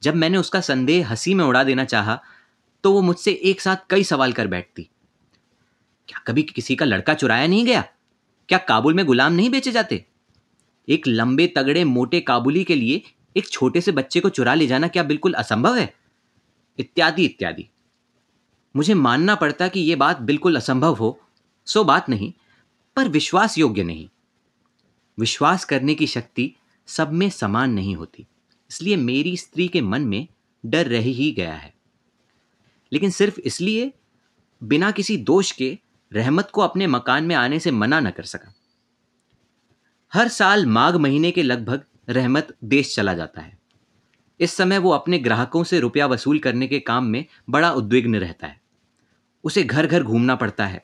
जब 0.02 0.16
मैंने 0.16 0.38
उसका 0.38 0.62
संदेह 0.62 1.10
हँसी 1.10 1.34
में 1.34 1.44
उड़ा 1.46 1.64
देना 1.64 1.84
चाहा 1.86 2.20
तो 2.84 2.92
वो 2.92 3.02
मुझसे 3.02 3.32
एक 3.44 3.62
साथ 3.62 3.86
कई 3.90 4.04
सवाल 4.04 4.34
कर 4.34 4.48
बैठती। 4.48 4.90
क्या 6.10 6.24
कभी 6.28 6.44
किसी 6.44 6.76
का 6.76 6.86
लड़का 6.86 7.14
चुराया 7.14 7.48
नहीं 7.48 7.66
गया? 7.66 7.84
क्या 8.50 8.58
काबुल 8.60 8.94
में 8.94 9.06
गुलाम 9.06 9.34
नहीं 9.34 9.50
बेचे 9.50 9.72
जाते? 9.72 10.04
एक 10.88 11.08
लंबे 11.08 11.48
तगड़े 11.48 11.84
मोटे 11.84 12.20
काबुली 12.22 12.64
के 12.64 12.76
लिए 12.76 13.02
एक 13.38 13.50
छोटे 13.50 13.82
से 13.82 13.92
बच्चे 13.92 14.20
को 14.20 14.30
चुरा 14.30 14.54
ले 14.54 14.68
जाना 14.68 14.88
क्या 14.88 15.04
बिल्कुल 15.04 15.34
असंभव 15.34 15.76
है? 15.76 15.94
इत्यादि 16.80 17.26
इत्यादि। 17.26 17.68
मुझे 18.76 18.94
मानना 18.94 19.36
पड़ता 19.36 19.68
कि 19.68 19.80
यह 19.80 19.96
बात 19.96 20.22
बिल्कुल 20.22 20.56
असंभव 20.56 20.94
हो, 20.94 21.20
सो 21.68 21.84
बात 21.84 22.10
नहीं, 22.10 22.32
पर 22.96 23.08
विश्वास 23.08 23.58
योग्य 23.58 23.84
नहीं। 23.84 24.08
विश्वास 25.18 25.66
करने 25.66 25.96
की 25.96 26.08
शक्ति 26.08 26.52
सब 26.88 27.12
में 27.12 27.30
समान 27.30 27.72
नहीं 27.72 27.96
होती, 27.96 28.26
इसलिए 28.72 28.96
मेरी 28.96 29.38
स्त्री 29.38 29.68
के 29.68 29.82
मन 29.82 30.02
में 30.02 30.28
डर 30.66 30.88
रह 30.88 31.02
ही 31.02 31.32
गया 31.32 31.54
है। 31.54 31.74
लेकिन 32.94 33.10
सिर्फ़ 33.10 33.40
इसलिए, 33.40 33.92
बिना 34.64 34.92
किसी 34.92 35.18
दोष 35.18 35.52
के 35.52 35.78
रहमत 36.12 36.50
को 36.54 36.62
अपने 36.62 36.88
मकान 36.88 37.24
में 37.24 37.36
आने 37.36 37.60
से 37.60 37.72
मना 37.72 38.00
न 38.00 38.10
कर 38.10 38.24
सका। 38.24 38.54
हर 40.14 40.28
साल 40.28 40.66
माघ 40.66 40.96
महीने 40.96 41.30
के 41.32 41.44
लगभग 41.44 41.84
रहमत 42.10 42.48
देश 42.64 42.94
चला 42.96 43.14
जाता 43.14 43.42
है। 43.42 43.58
इस 44.40 44.52
समय 44.52 44.78
वो 44.78 44.90
अपने 44.92 45.20
ग्राहकों 45.20 45.64
से 45.64 45.80
रुपया 45.80 46.08
वसूल 46.08 46.40
करने 46.40 46.68
के 46.68 46.80
काम 46.80 47.06
में 47.06 47.24
बड़ा 47.50 47.72
उद्विग्न 47.72 48.16
रहता 48.16 48.48
है। 48.48 48.60
उसे 49.44 49.64
घर 49.64 49.88
घर 49.88 50.04
घूमना 50.04 50.36
पड़ता 50.36 50.66
है, 50.66 50.84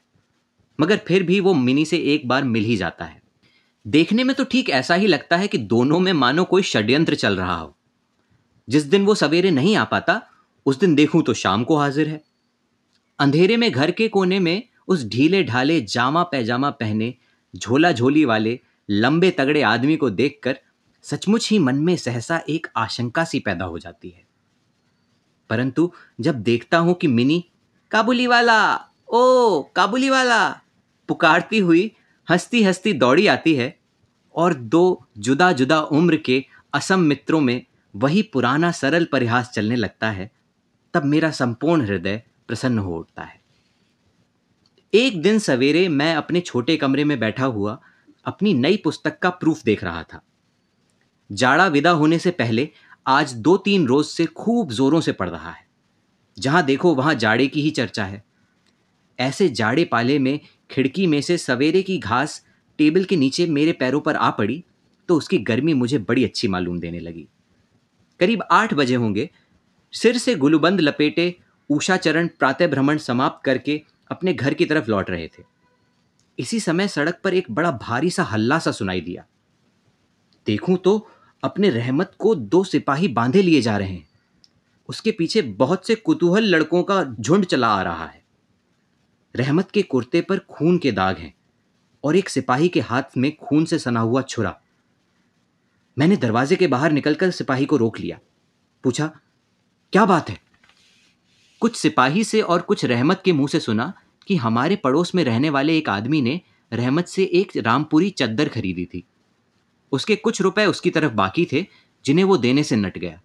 मगर 0.80 0.98
फिर 0.98 1.24
भी 1.24 1.40
वो 1.40 1.54
मिनी 1.54 1.84
से 1.86 1.98
एक 2.14 2.28
बार 2.28 2.44
मिल 2.44 2.64
ही 2.64 2.78
जाता 2.78 3.06
है। 3.06 3.22
देखने 3.86 4.24
में 4.24 4.36
तो 4.36 4.44
ठीक 4.44 4.70
ऐसा 4.70 4.96
ही 4.96 5.08
लगता 5.08 5.38
है 5.38 5.48
कि 5.48 5.58
दोनों 5.58 6.00
में 6.00 6.12
मानो 6.14 6.44
कोई 6.44 6.62
षड्यंत्र 6.62 7.16
चल 7.16 7.38
रहा 7.38 7.56
हो। 7.56 7.76
जिस 8.68 8.84
दिन 8.84 9.06
वो 9.06 9.16
सवेरे 9.16 9.52
नहीं 9.52 9.76
आ 9.76 9.84
पाता, 9.84 10.22
उस 10.66 10.80
दिन 10.80 10.96
देखूँ 10.96 11.22
तो 11.24 11.34
शाम 11.34 11.64
को 11.64 11.78
हाजिर 11.78 12.08
है। 12.08 12.22
अंधेरे 13.20 13.58
में 13.58 13.70
घर 13.72 13.92
के 13.92 14.08
कोने 14.08 14.40
में 14.40 14.64
उस 14.88 15.08
ढीले 15.08 15.44
ढाले 15.44 15.80
जामा 15.84 16.24
पैजामा 16.24 16.70
पहने 16.72 17.14
झोला 17.54 17.92
झोली 17.92 18.26
वाले 18.26 18.60
लंबे 18.90 19.32
तगड़े 19.32 19.62
आदमी 19.62 19.96
को 19.96 20.10
देखकर 20.10 20.60
सचमुच 21.02 21.50
ही 21.50 21.60
मन 21.60 21.76
में 21.76 21.96
सहसा 21.98 22.42
एक 22.50 22.68
आशंका 22.76 23.24
सी 23.24 23.40
पैदा 23.40 23.66
हो 23.66 23.80
जाती 23.80 24.10
है। 24.10 24.24
परंतु 25.50 25.92
जब 26.22 26.36
देखता 26.36 26.78
हूँ 26.78 26.94
कि 26.94 27.08
मिनी 27.08 27.44
काबुली 27.92 28.28
वाला 28.28 28.76
ओ 29.10 29.62
काबुली 29.76 30.10
वाला 30.10 30.50
पुकारती 31.08 31.60
हुई 31.60 31.92
हंसती 32.30 32.64
हंसती 32.64 32.94
दौड़ी 32.94 33.28
आती 33.28 33.56
है 33.56 33.80
और 34.36 34.54
दो 34.54 35.06
जुदा 35.18 35.52
जुदा 35.52 35.82
उम्र 35.82 36.18
के 36.18 36.46
असम 36.74 37.00
मित्रों 37.00 37.42
में 37.42 37.66
वही 37.96 38.22
पुराना 38.22 38.72
सरल 38.72 39.06
परिहास 39.06 39.50
चलने 39.50 39.76
लगता 39.76 40.12
है, 40.12 40.32
तब 40.94 41.04
मेरा 41.04 41.32
संपूर्ण 41.32 41.86
हृदय 41.86 42.24
प्रसन्न 42.48 42.80
हो 42.80 42.98
उठता 42.98 43.24
है। 43.24 43.40
एक 44.94 45.22
दिन 45.22 45.40
सवेरे 45.40 45.88
मैं 45.90 46.16
अपने 46.16 46.42
छोटे 46.42 46.78
कमरे 46.78 47.04
में 47.04 47.20
बैठा 47.20 47.46
हुआ 47.46 47.82
अपनी 48.26 48.54
नई 48.54 48.78
पुस्तक 48.78 49.20
का 49.20 49.30
प्रूफ 49.30 49.64
देख 49.64 49.84
रहा 49.84 50.04
था। 50.04 50.22
जाड़ा 51.30 51.68
विदा 51.68 51.92
होने 51.92 52.20
से 52.20 52.32
पहले 52.32 52.70
आज 53.08 53.34
दो 53.34 53.58
तीन 53.58 53.88
रोज 53.88 54.06
से 54.06 54.26
खूब 54.26 54.72
जोरों 54.72 55.02
से 55.02 55.12
पड़ 55.12 55.30
रहा 55.30 55.52
है। 55.52 55.68
जहाँ 56.38 56.64
देखो 56.64 56.94
वहाँ 56.96 57.14
जाड़े 57.14 57.48
की 57.48 57.62
ही 57.62 57.70
चर्चा 57.70 58.06
है। 58.06 58.24
ऐसे 59.20 59.50
जाड़े 59.50 59.86
पाले 59.86 60.20
में 60.20 60.40
खिड़की 60.72 61.08
में 61.08 61.22
से 61.22 61.38
सवेरे 61.38 61.82
की 61.82 61.98
घास 61.98 62.46
टेबल 62.80 63.04
के 63.04 63.16
नीचे 63.16 63.46
मेरे 63.46 63.72
पैरों 63.72 64.02
पर 64.02 64.16
आ 64.16 64.30
पड़ी 64.30 64.64
तो 65.10 65.16
उसकी 65.16 65.38
गर्मी 65.38 65.74
मुझे 65.74 65.98
बड़ी 66.00 66.24
अच्छी 66.24 66.48
मालूम 66.48 66.80
देने 66.80 67.00
लगी। 67.00 67.28
करीब 68.20 68.44
आठ 68.52 68.74
बजे 68.74 68.96
होंगे। 68.96 69.30
सिर 69.94 70.18
से 70.18 70.36
गुलबंद 70.36 70.82
लपेटे 70.82 71.36
उषा 71.70 71.98
चरण 71.98 72.28
प्रातः 72.40 72.68
भ्रमण 72.68 72.98
समाप्त 72.98 73.46
करके 73.46 73.82
अपने 74.12 74.34
घर 74.34 74.54
की 74.54 74.66
तरफ़ 74.66 74.90
लौट 74.90 75.10
रहे 75.10 75.28
थे। 75.28 75.44
इसी 76.40 76.60
समय 76.60 76.88
सड़क 76.88 77.20
पर 77.24 77.34
एक 77.34 77.52
बड़ा 77.52 77.72
भारी 77.72 78.10
सा 78.10 78.24
हल्ला 78.24 78.60
सा 78.60 78.72
सुनाई 78.72 79.02
दिया। 79.02 79.26
देखूँ 80.46 80.78
तो 80.78 81.10
अपने 81.44 81.70
रहमत 81.70 82.12
को 82.20 82.36
दो 82.36 82.64
सिपाही 82.64 83.08
बांधे 83.08 83.42
लिए 83.42 83.62
जा 83.62 83.78
रहे 83.78 83.90
हैं। 83.90 84.10
उसके 84.90 85.12
पीछे 85.12 85.42
बहुत 85.42 85.88
से 85.88 85.96
कुतूहल 85.96 86.44
लड़कों 86.44 86.84
का 86.84 87.04
झुंड 87.04 87.46
चला 87.46 87.68
आ 87.68 87.82
रहा 87.82 88.06
है। 88.06 88.24
रहमत 89.36 89.72
के 89.72 89.82
कुर्ते 89.82 90.22
पर 90.22 90.40
खून 90.40 90.78
के 90.78 90.92
दाग 90.92 91.18
हैं 91.18 91.34
और 92.04 92.16
एक 92.16 92.30
सिपाही 92.30 92.70
के 92.70 92.80
हाथ 92.80 93.18
में 93.18 93.36
खून 93.36 93.66
से 93.66 93.80
सना 93.80 94.00
हुआ 94.00 94.22
छुरा। 94.22 94.60
मैंने 95.98 96.18
दरवाजे 96.18 96.56
के 96.56 96.68
बाहर 96.68 96.92
निकलकर 96.92 97.32
सिपाही 97.32 97.66
को 97.66 97.78
रोक 97.78 98.00
लिया। 98.00 98.20
पूछा, 98.84 99.12
क्या 99.94 100.06
बात 100.06 100.30
है? 100.30 100.40
कुछ 101.62 101.76
सिपाही 101.76 102.24
से 102.24 102.42
और 102.42 102.62
कुछ 102.62 102.86
रहमत 102.86 103.22
के 103.26 103.32
मुँह 103.32 103.48
से 103.48 103.60
सुना 103.60 103.94
कि 104.30 104.36
हमारे 104.36 104.76
पड़ोस 104.76 105.16
में 105.16 105.24
रहने 105.24 105.50
वाले 105.50 105.78
एक 105.78 105.90
आदमी 105.90 106.22
ने 106.22 106.42
रहमत 106.74 107.08
से 107.08 107.24
एक 107.24 107.52
रामपुरी 107.58 108.10
चद्दर 108.10 108.50
खरीदी 108.50 108.86
थी। 108.86 109.04
उसके 109.92 110.16
कुछ 110.16 110.42
रुपए 110.42 110.66
उसकी 110.66 110.90
तरफ़ 110.90 111.14
बाकी 111.14 111.48
थे, 111.54 111.66
जिन्हें 112.06 112.26
वो 112.26 112.38
देने 112.38 112.64
से 112.64 112.76
नट 112.76 112.98
गया। 112.98 113.22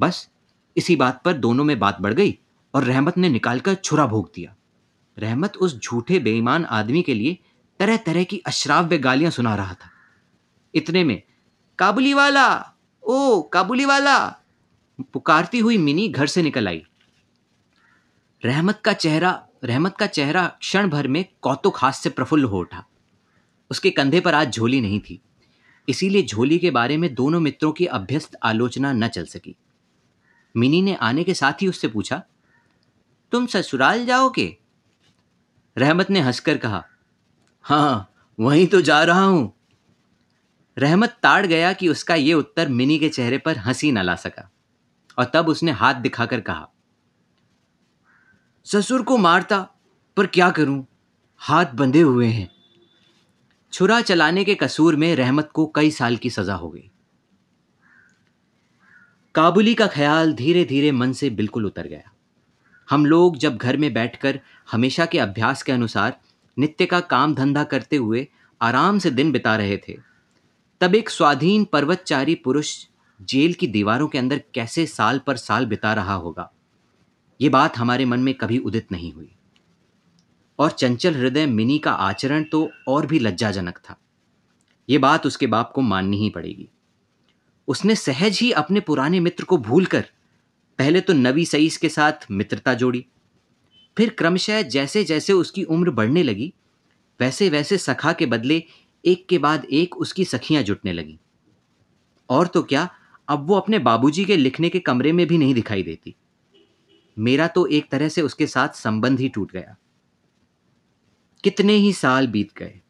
बस, 0.00 0.30
इसी 0.76 0.96
बात 0.96 1.22
पर 1.24 1.32
दोनों 1.32 1.64
में 1.64 1.78
बात 1.78 2.00
बढ़ 2.00 2.14
गई 2.14 2.38
और 2.74 2.84
रहमत 2.84 3.18
ने 3.18 3.28
निकालकर 3.28 3.74
छुरा 3.74 4.06
भोग 4.06 4.32
दिया। 4.34 4.56
रहमत 5.18 5.56
उस 5.56 5.80
झूठे 5.80 6.18
बेईमान 6.18 6.64
आदमी 6.64 7.02
के 7.02 7.14
लिए 7.14 7.38
तरह 7.78 7.96
तरह 7.96 8.24
की 8.24 8.38
अश्राव्य 8.38 8.98
गालियाँ 8.98 9.30
सुना 9.30 9.54
रहा 9.54 9.74
था। 9.74 9.90
इतने 10.74 11.04
में 11.04 11.22
काबुली 11.78 12.14
वाला 12.14 12.74
ओ 13.02 13.42
काबुली 13.42 13.84
वाला 13.84 14.36
पुकारती 15.00 15.58
हुई 15.58 15.78
मिनी 15.78 16.08
घर 16.08 16.26
से 16.26 16.42
निकल 16.42 16.68
आई। 16.68 16.82
रहमत 18.44 18.80
का 18.84 18.92
चेहरा 18.92 19.43
रहमत 19.64 19.96
का 19.96 20.06
चेहरा 20.06 20.46
क्षण 20.60 20.88
भर 20.88 21.08
में 21.08 21.24
कौतुक 21.42 21.78
हाथ 21.78 21.92
से 21.92 22.10
प्रफुल्ल 22.10 22.44
हो 22.44 22.58
उठा। 22.60 22.84
उसके 23.70 23.90
कंधे 23.90 24.20
पर 24.20 24.34
आज 24.34 24.52
झोली 24.52 24.80
नहीं 24.80 25.00
थी। 25.00 25.20
इसीलिए 25.88 26.22
झोली 26.22 26.58
के 26.58 26.70
बारे 26.70 26.96
में 26.96 27.14
दोनों 27.14 27.40
मित्रों 27.40 27.72
की 27.72 27.86
अभ्यस्त 27.86 28.36
आलोचना 28.42 28.92
न 28.92 29.08
चल 29.08 29.24
सकी। 29.24 29.56
मिनी 30.56 30.82
ने 30.82 30.94
आने 30.94 31.24
के 31.24 31.34
साथ 31.34 31.52
ही 31.62 31.68
उससे 31.68 31.88
पूछा, 31.88 32.22
तुम 33.32 33.46
ससुराल 33.46 34.06
जाओगे? 34.06 34.56
रहमत 35.78 36.10
ने 36.10 36.20
हंसकर 36.20 36.58
कहा 36.58 36.84
हाँ 37.62 38.12
वहीं 38.40 38.66
तो 38.66 38.80
जा 38.80 39.02
रहा 39.04 39.24
हूँ। 39.24 39.52
रहमत 40.78 41.16
ताड़ 41.22 41.46
गया 41.46 41.72
कि 41.72 41.88
उसका 41.88 42.14
यह 42.14 42.34
उत्तर 42.34 42.68
मिनी 42.68 42.98
के 42.98 43.08
चेहरे 43.08 43.38
पर 43.38 43.58
हँसी 43.58 43.92
न 43.92 43.98
ला 43.98 44.14
सका। 44.14 44.50
और 45.18 45.30
तब 45.34 45.48
उसने 45.48 45.72
हाथ 45.72 45.94
दिखाकर 45.94 46.40
कहा 46.40 46.68
ससुर 48.66 49.02
को 49.02 49.16
मारता, 49.18 49.58
पर 50.16 50.26
क्या 50.26 50.50
करूँ? 50.50 50.86
हाथ 51.36 51.66
बंधे 51.66 52.00
हुए 52.00 52.26
हैं। 52.26 52.48
छुरा 53.72 54.00
चलाने 54.00 54.44
के 54.44 54.54
कसूर 54.54 54.96
में 54.96 55.14
रहमत 55.16 55.50
को 55.54 55.66
कई 55.66 55.90
साल 55.90 56.16
की 56.16 56.30
सजा 56.30 56.54
हो 56.54 56.68
गई। 56.68 56.90
काबुली 59.34 59.74
का 59.74 59.86
ख्याल 59.86 60.32
धीरे 60.32 60.64
धीरे 60.64 60.92
मन 60.92 61.12
से 61.12 61.30
बिल्कुल 61.30 61.66
उतर 61.66 61.86
गया। 61.86 62.10
हम 62.88 63.06
लोग 63.06 63.36
जब 63.36 63.56
घर 63.56 63.76
में 63.76 63.92
बैठकर 63.94 64.40
हमेशा 64.72 65.06
के 65.06 65.18
अभ्यास 65.18 65.62
के 65.62 65.72
अनुसार 65.72 66.16
नित्य 66.58 66.86
का 66.86 67.00
काम 67.00 67.34
धंधा 67.34 67.64
करते 67.64 67.96
हुए 67.96 68.26
आराम 68.60 68.98
से 68.98 69.10
दिन 69.10 69.32
बिता 69.32 69.56
रहे 69.56 69.76
थे, 69.88 69.98
तब 70.80 70.94
एक 70.94 71.10
स्वाधीन 71.10 71.64
पर्वतचारी 71.64 72.34
पुरुष 72.34 72.76
जेल 73.20 73.52
की 73.52 73.66
दीवारों 73.66 74.08
के 74.08 74.18
अंदर 74.18 74.42
कैसे 74.54 74.86
साल 74.86 75.18
पर 75.18 75.36
साल 75.36 75.66
बिता 75.66 75.94
रहा 75.94 76.14
होगा? 76.14 76.50
ये 77.40 77.48
बात 77.48 77.78
हमारे 77.78 78.04
मन 78.04 78.20
में 78.20 78.34
कभी 78.34 78.58
उदित 78.58 78.92
नहीं 78.92 79.12
हुई। 79.12 79.30
और 80.58 80.70
चंचल 80.70 81.14
हृदय 81.14 81.46
मिनी 81.46 81.78
का 81.78 81.92
आचरण 81.92 82.44
तो 82.44 82.70
और 82.88 83.06
भी 83.06 83.18
लज्जाजनक 83.18 83.78
था। 83.78 83.96
ये 84.88 84.98
बात 84.98 85.26
उसके 85.26 85.46
बाप 85.46 85.72
को 85.72 85.80
माननी 85.80 86.16
ही 86.16 86.30
पड़ेगी। 86.30 86.68
उसने 87.68 87.94
सहज 87.94 88.38
ही 88.40 88.52
अपने 88.52 88.80
पुराने 88.80 89.20
मित्र 89.20 89.44
को 89.44 89.58
भूलकर 89.58 90.04
पहले 90.78 91.00
तो 91.00 91.12
नवी 91.12 91.44
सईस 91.44 91.76
के 91.76 91.88
साथ 91.88 92.26
मित्रता 92.30 92.74
जोड़ी। 92.74 93.06
फिर 93.96 94.10
क्रमशः 94.10 94.62
जैसे 94.62 95.04
जैसे 95.04 95.32
उसकी 95.32 95.64
उम्र 95.64 95.90
बढ़ने 95.90 96.22
लगी 96.22 96.52
वैसे 97.20 97.48
वैसे 97.48 97.78
सखा 97.78 98.12
के 98.12 98.26
बदले 98.26 98.64
एक 99.04 99.26
के 99.28 99.38
बाद 99.38 99.64
एक 99.64 99.96
उसकी 99.96 100.24
सखियाँ 100.24 100.62
जुटने 100.62 100.92
लगी। 100.92 101.18
और 102.30 102.46
तो 102.46 102.62
क्या, 102.62 102.88
अब 103.28 103.46
वो 103.46 103.56
अपने 103.56 103.78
बाबूजी 103.78 104.24
के 104.24 104.36
लिखने 104.36 104.68
के 104.68 104.78
कमरे 104.78 105.12
में 105.12 105.26
भी 105.26 105.38
नहीं 105.38 105.54
दिखाई 105.54 105.82
देती। 105.82 106.14
मेरा 107.18 107.48
तो 107.48 107.66
एक 107.66 107.90
तरह 107.90 108.08
से 108.08 108.22
उसके 108.22 108.46
साथ 108.46 108.68
संबंध 108.68 109.20
ही 109.20 109.28
टूट 109.28 109.52
गया। 109.52 109.76
कितने 111.44 111.72
ही 111.72 111.92
साल 111.92 112.26
बीत 112.26 112.52
गए। 112.58 112.80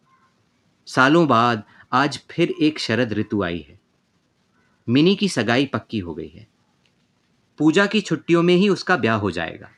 सालों 0.86 1.28
बाद 1.28 1.62
आज 1.92 2.22
फिर 2.30 2.54
एक 2.60 2.78
शरद 2.78 3.12
ऋतु 3.12 3.42
आई 3.42 3.66
है। 3.68 3.80
मिनी 4.88 5.16
की 5.16 5.28
सगाई 5.28 5.66
पक्की 5.66 5.98
हो 5.98 6.14
गई 6.14 6.28
है। 6.28 6.48
पूजा 7.58 7.86
की 7.86 8.00
छुट्टियों 8.00 8.42
में 8.42 8.56
ही 8.56 8.68
उसका 8.68 8.96
ब्याह 8.96 9.16
हो 9.16 9.30
जाएगा। 9.30 9.70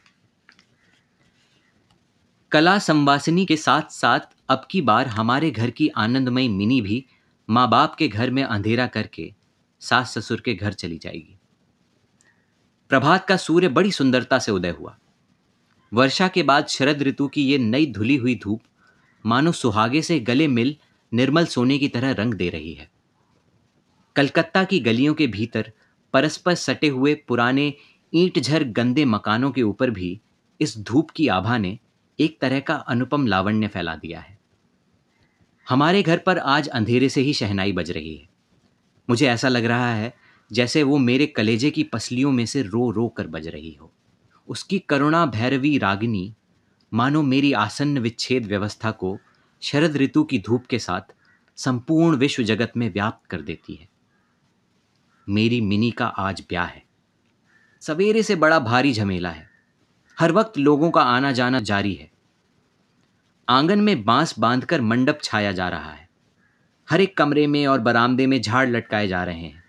कला 2.53 2.79
संवासिनी 2.79 3.47
के 3.47 3.57
साथ 3.57 3.83
साथ 3.83 4.21
अब 4.49 4.69
की 4.71 4.83
बार 4.83 5.07
हमारे 5.07 5.51
घर 5.51 5.71
की 5.71 5.89
आनंदमयी 5.89 6.49
मिनी 6.49 6.81
भी 6.81 7.07
माँ 7.51 7.71
बाप 7.71 7.95
के 7.95 8.09
घर 8.09 8.31
में 8.31 8.43
अंधेरा 8.43 8.87
करके 8.87 9.35
सास 9.81 10.19
ससुर 10.19 10.41
के 10.41 10.55
घर 10.55 10.73
चली 10.73 10.99
जाएगी। 10.99 11.36
प्रभात 12.91 13.25
का 13.27 13.37
सूर्य 13.37 13.69
बड़ी 13.69 13.93
सुंदरता 13.93 14.39
से 14.39 14.53
उदय 14.53 14.71
हुआ। 14.71 14.99
वर्षा 15.93 16.29
के 16.29 16.43
बाद 16.43 16.67
शरद 16.67 17.03
ऋतु 17.03 17.29
की 17.29 17.45
ये 17.45 17.59
नई 17.59 17.87
धुली 17.87 18.17
हुई 18.17 18.35
धूप 18.35 18.61
मानो 19.27 19.53
सुहागे 19.53 20.03
से 20.03 20.21
गले 20.21 20.49
मिल 20.49 20.77
निर्मल 21.13 21.47
सोने 21.47 21.79
की 21.79 21.89
तरह 21.89 22.13
रंग 22.13 22.35
दे 22.35 22.49
रही 22.49 22.73
है। 22.75 22.91
कलकत्ता 24.17 24.65
की 24.65 24.81
गलियों 24.81 25.15
के 25.15 25.27
भीतर 25.27 25.73
परस्पर 26.13 26.55
सटे 26.55 26.89
हुए 26.89 27.15
पुराने 27.15 27.75
ईंट 28.15 28.39
झर 28.39 28.65
गंदे 28.65 29.05
मकानों 29.05 29.51
के 29.51 29.63
ऊपर 29.63 29.91
भी 29.91 30.21
इस 30.61 30.79
धूप 30.79 31.11
की 31.11 31.29
आभा 31.29 31.59
ने 31.59 31.79
एक 32.21 32.41
तरह 32.41 32.61
का 32.61 32.75
अनुपम 32.75 33.27
लावण्य 33.27 33.69
फैला 33.69 33.97
दिया 33.97 34.21
है। 34.21 34.39
हमारे 35.69 36.03
घर 36.03 36.19
पर 36.19 36.39
आज 36.39 36.69
अंधेरे 36.69 37.09
से 37.09 37.21
ही 37.21 37.33
शहनाई 37.33 37.73
बज 37.73 37.91
रही 37.91 38.17
है। 38.17 38.29
मुझे 39.11 39.27
ऐसा 39.27 39.49
लग 39.49 39.65
रहा 39.65 39.95
है 39.95 40.15
जैसे 40.53 40.83
वो 40.83 40.99
मेरे 40.99 41.27
कलेजे 41.27 41.71
की 41.71 41.83
पसलियों 41.83 42.33
में 42.33 42.47
से 42.47 42.63
रो 42.63 42.91
रो 42.91 43.09
कर 43.09 43.27
बज 43.27 43.49
रही 43.49 43.75
हो। 43.75 43.93
उसकी 44.49 44.79
करुणा 44.79 45.27
भैरवी 45.27 45.79
रागिनी, 45.79 46.35
मानो 46.95 47.23
मेरी 47.23 47.53
आसन्न 47.53 47.99
विच्छेद 47.99 48.47
व्यवस्था 48.47 48.91
को 48.91 49.19
शरद 49.63 49.97
ऋतु 49.97 50.25
की 50.25 50.39
धूप 50.39 50.67
के 50.67 50.79
साथ 50.79 51.15
संपूर्ण 51.57 52.17
विश्व 52.17 52.43
जगत 52.43 52.73
में 52.77 52.93
व्याप्त 52.93 53.31
कर 53.31 53.41
देती 53.41 53.75
है। 53.75 53.89
मेरी 55.29 55.61
मिनी 55.61 55.91
का 55.91 56.07
आज 56.07 56.45
ब्याह 56.49 56.67
है। 56.67 56.85
सवेरे 57.81 58.23
से 58.23 58.37
बड़ा 58.37 58.59
भारी 58.59 58.93
झमेला 58.93 59.31
है। 59.31 59.51
हर 60.21 60.33
वक्त 60.33 60.59
लोगों 60.59 60.91
का 60.91 61.01
आना 61.01 61.33
जाना 61.33 61.61
जारी 61.61 61.95
है। 61.95 62.11
आँगन 63.49 63.81
में 63.81 64.05
बाँस 64.05 64.39
बांधकर 64.39 64.81
मंडप 64.81 65.19
छाया 65.23 65.53
जा 65.53 65.69
रहा 65.69 65.93
है। 65.93 66.09
हर 66.91 67.01
एक 67.01 67.17
कमरे 67.17 67.47
में 67.47 67.67
और 67.67 67.81
बरामदे 67.81 68.27
में 68.27 68.43
झाड़ 68.43 68.69
लटकाए 68.69 69.09
जा 69.09 69.25
रहे 69.25 69.41
हैं। 69.41 69.66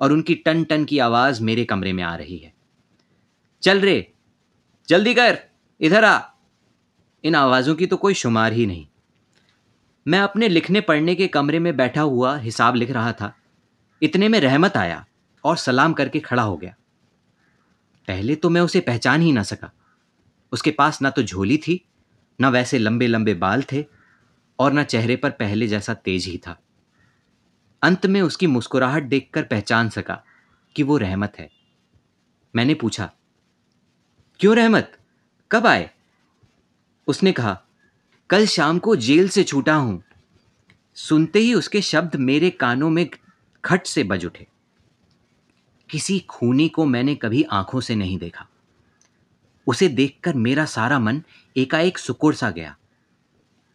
और 0.00 0.12
उनकी 0.12 0.34
टन 0.34 0.64
टन 0.64 0.84
की 0.84 0.98
आवाज़ 0.98 1.42
मेरे 1.42 1.64
कमरे 1.64 1.92
में 1.92 2.04
आ 2.04 2.16
रही 2.16 2.38
है। 2.38 2.54
चल 3.62 3.80
रे, 3.80 4.12
जल्दी 4.88 5.14
कर, 5.14 5.38
इधर 5.80 6.04
आ। 6.04 6.20
इन 7.24 7.34
आवाज़ों 7.34 7.74
की 7.74 7.86
तो 7.86 7.96
कोई 7.96 8.14
शुमार 8.14 8.52
ही 8.52 8.66
नहीं। 8.66 8.86
मैं 10.08 10.20
अपने 10.20 10.48
लिखने 10.48 10.80
पढ़ने 10.80 11.14
के 11.14 11.28
कमरे 11.28 11.58
में 11.58 11.76
बैठा 11.76 12.00
हुआ 12.00 12.38
हिसाब 12.38 12.74
लिख 12.74 12.90
रहा 12.90 13.12
था। 13.12 13.36
इतने 14.02 14.28
में 14.28 14.40
रहमत 14.40 14.76
आया 14.76 15.06
और 15.44 15.56
सलाम 15.56 15.92
करके 15.92 16.20
खड़ा 16.20 16.42
हो 16.42 16.56
गया। 16.56 16.74
पहले 18.08 18.34
तो 18.34 18.50
मैं 18.50 18.60
उसे 18.60 18.80
पहचान 18.80 19.20
ही 19.20 19.32
ना 19.32 19.42
सका। 19.42 19.72
उसके 20.52 20.70
पास 20.70 21.02
ना 21.02 21.10
तो 21.10 21.22
झोली 21.22 21.56
थी, 21.56 21.84
ना 22.40 22.48
वैसे 22.48 22.78
लंबे 22.78 23.06
लंबे 23.06 23.34
बाल 23.34 23.62
थे 23.62 23.84
और 24.58 24.72
ना 24.72 24.82
चेहरे 24.82 25.16
पर 25.16 25.30
पहले 25.30 25.66
जैसा 25.66 25.94
तेज 25.94 26.26
ही 26.26 26.38
था। 26.38 26.60
अंत 27.86 28.06
में 28.06 28.22
उसकी 28.22 28.46
मुस्कुराहट 28.46 29.02
देखकर 29.02 29.42
पहचान 29.42 29.88
सका 29.88 30.24
कि 30.76 30.82
वो 30.82 30.96
रहमत 30.96 31.32
है। 31.38 31.50
मैंने 32.56 32.74
पूछा, 32.74 33.10
क्यों 34.40 34.56
रहमत? 34.56 34.98
कब 35.50 35.66
आए? 35.66 35.90
उसने 37.06 37.32
कहा, 37.32 37.62
कल 38.30 38.46
शाम 38.46 38.78
को 38.78 38.96
जेल 38.96 39.28
से 39.28 39.44
छूटा 39.44 39.74
हूँ। 39.74 40.02
सुनते 40.94 41.38
ही 41.38 41.54
उसके 41.54 41.82
शब्द 41.82 42.16
मेरे 42.16 42.50
कानों 42.50 42.90
में 42.90 43.08
खट 43.64 43.86
से 43.86 44.04
बज 44.04 44.26
उठे। 44.26 44.46
किसी 45.90 46.18
खूनी 46.20 46.68
को 46.68 46.84
मैंने 46.84 47.14
कभी 47.14 47.42
आँखों 47.42 47.80
से 47.80 47.94
नहीं 47.94 48.18
देखा। 48.18 48.46
उसे 49.66 49.88
देखकर 49.88 50.34
मेरा 50.34 50.64
सारा 50.64 50.98
मन 50.98 51.22
एकाएक 51.56 51.98
सुकुड़ 51.98 52.34
सा 52.34 52.50
गया। 52.50 52.76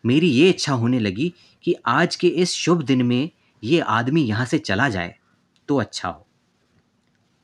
मेरी 0.05 0.27
ये 0.27 0.49
इच्छा 0.49 0.73
होने 0.73 0.99
लगी 0.99 1.33
कि 1.63 1.75
आज 1.85 2.15
के 2.15 2.27
इस 2.27 2.51
शुभ 2.51 2.81
दिन 2.81 3.01
में 3.01 3.29
ये 3.63 3.79
आदमी 3.79 4.21
यहाँ 4.21 4.45
से 4.45 4.57
चला 4.59 4.89
जाए 4.89 5.15
तो 5.69 5.77
अच्छा 5.77 6.09
हो। 6.09 6.25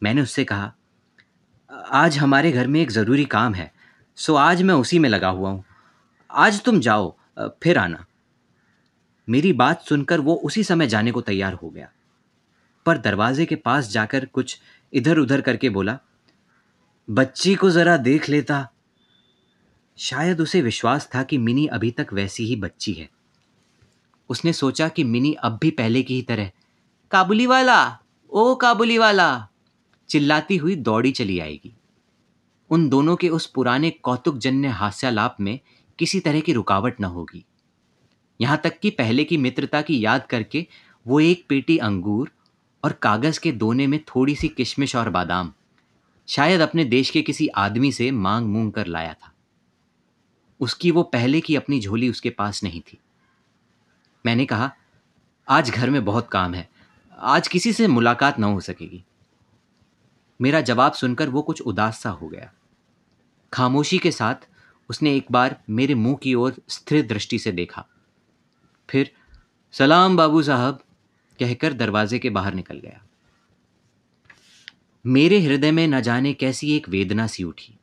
मैंने 0.02 0.22
उससे 0.22 0.44
कहा, 0.44 0.74
आज 1.72 2.18
हमारे 2.18 2.52
घर 2.52 2.68
में 2.68 2.80
एक 2.82 2.92
ज़रूरी 2.92 3.26
काम 3.26 3.54
है, 3.54 3.72
सो 4.18 4.36
आज 4.36 4.62
मैं 4.64 4.76
उसी 4.76 5.00
में 5.00 5.10
लगा 5.10 5.30
हुआ 5.30 5.50
हूँ। 5.50 5.64
आज 6.30 6.62
तुम 6.62 6.80
जाओ, 6.80 7.16
फिर 7.64 7.78
आना। 7.78 8.06
मेरी 9.28 9.54
बात 9.54 9.82
सुनकर 9.82 10.20
वो 10.20 10.36
उसी 10.36 10.64
समय 10.64 10.88
जाने 10.88 11.12
को 11.12 11.22
तैयार 11.22 11.54
हो 11.54 11.70
गया। 11.70 11.90
पर 12.86 12.98
दरवाजे 12.98 13.46
के 13.46 13.56
पास 13.56 13.90
जाकर 13.90 14.26
कुछ 14.26 14.60
इधर 14.94 15.18
उधर 15.18 15.42
करके 15.42 15.70
बोला, 15.70 15.98
बच्ची 17.08 17.56
को 17.56 17.70
जरा 17.70 17.98
देख 17.98 18.30
लेता। 18.30 18.68
शायद 19.98 20.42
उसे 20.42 20.62
विश्वास 20.62 21.10
था 21.16 21.24
कि 21.24 21.38
मिनी 21.38 21.66
अभी 21.68 21.92
तक 21.92 22.14
वैसी 22.14 22.46
ही 22.46 22.56
बच्ची 22.56 22.94
है। 22.94 23.10
उसने 24.30 24.54
सोचा 24.54 24.88
कि 24.88 25.04
मिनी 25.04 25.34
अब 25.34 25.58
भी 25.62 25.72
पहले 25.72 26.04
की 26.04 26.16
ही 26.16 26.22
तरह 26.22 26.52
काबुली 27.12 27.46
वाला 27.46 28.00
ओ 28.32 28.56
काबुली 28.56 28.98
वाला 28.98 29.48
चिल्लाती 30.10 30.58
हुई 30.58 30.76
दौड़ी 30.76 31.12
चली 31.12 31.40
आएगी। 31.40 31.74
उन 32.70 32.88
दोनों 32.90 33.16
के 33.16 33.30
उस 33.30 33.46
पुराने 33.46 33.90
कौतुक 33.90 34.38
जन्य 34.38 34.68
हास्यालाप 34.68 35.38
में 35.40 35.60
किसी 36.00 36.20
तरह 36.20 36.40
की 36.40 36.54
रुकावट 36.54 37.02
न 37.02 37.04
होगी। 37.04 37.44
यहाँ 38.40 38.60
तक 38.64 38.80
कि 38.80 38.90
पहले 38.90 39.24
की 39.24 39.38
मित्रता 39.38 39.82
की 39.82 40.06
याद 40.06 40.26
करके 40.26 40.66
वो 41.06 41.20
एक 41.20 41.46
पेटी 41.50 41.78
अंगूर 41.78 42.32
और 42.84 42.94
कागज़ 42.94 43.40
के 43.40 43.52
दोने 43.52 43.88
में 43.88 44.00
थोड़ी 44.06 44.36
सी 44.36 44.48
किशमिश 44.48 44.96
और 44.96 45.10
बादाम, 45.10 45.54
शायद 46.28 46.62
अपने 46.62 46.86
देश 46.86 47.10
के 47.10 47.22
किसी 47.22 47.48
आदमी 47.48 47.92
से 47.92 48.12
मांग 48.12 48.48
मूंग 48.48 48.72
कर 48.72 48.88
लाया 48.88 49.14
था। 49.14 49.32
उसकी 50.60 50.92
वो 50.92 51.04
पहले 51.04 51.42
की 51.42 51.56
अपनी 51.56 51.80
झोली 51.80 52.10
उसके 52.10 52.30
पास 52.30 52.64
नहीं 52.64 52.82
थी। 52.82 52.98
मैंने 54.26 54.46
कहा, 54.46 54.76
आज 55.50 55.70
घर 55.70 55.90
में 55.90 56.06
बहुत 56.06 56.30
काम 56.30 56.54
है। 56.54 56.70
आज 57.20 57.48
किसी 57.48 57.74
से 57.74 57.88
मुलाकात 57.88 58.40
न 58.40 58.44
हो 58.44 58.60
सकेगी। 58.60 59.04
मेरा 60.42 60.62
जवाब 60.62 60.94
सुनकर 60.94 61.30
वो 61.30 61.42
कुछ 61.42 61.62
उदास 61.62 62.02
सा 62.02 62.10
हो 62.10 62.28
गया। 62.28 62.54
खामोशी 63.54 63.98
के 63.98 64.12
साथ 64.12 64.36
उसने 64.90 65.16
एक 65.16 65.26
बार 65.32 65.62
मेरे 65.70 65.96
मुँह 65.96 66.16
की 66.16 66.34
ओर 66.34 66.56
स्थिर 66.70 67.08
दृष्टि 67.08 67.40
से 67.40 67.52
देखा। 67.52 67.86
फिर, 68.90 69.12
सलाम 69.72 70.18
बाबू 70.18 70.44
साहब, 70.44 70.84
कहकर 71.40 71.74
दरवाजे 71.74 72.20
के 72.20 72.30
बाहर 72.30 72.54
निकल 72.54 72.78
गया। 72.78 73.04
मेरे 75.06 75.40
हृदय 75.40 75.72
में 75.72 75.88
न 75.88 76.02
जाने 76.02 76.34
कैसी 76.34 76.76
एक 76.76 76.90
वेदना 76.90 77.28
सी 77.28 77.44
उठी। 77.44 77.80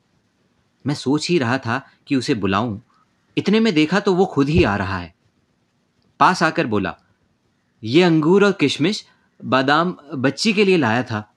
मैं 0.86 0.94
सोच 0.94 1.28
ही 1.28 1.38
रहा 1.38 1.58
था 1.58 1.90
कि 2.06 2.16
उसे 2.16 2.34
बुलाऊं। 2.34 2.80
इतने 3.38 3.60
में 3.60 3.74
देखा 3.74 4.00
तो 4.00 4.14
वो 4.14 4.26
खुद 4.26 4.48
ही 4.48 4.64
आ 4.64 4.76
रहा 4.76 4.98
है। 4.98 5.13
पास 6.20 6.42
आकर 6.42 6.66
बोला, 6.66 6.94
ये 7.82 8.02
अंगूर 8.02 8.44
और 8.44 8.52
किशमिश 8.52 9.04
बादाम 9.40 9.96
बच्ची 10.14 10.52
के 10.52 10.64
लिए 10.64 10.76
लाया 10.76 11.02
था, 11.02 11.34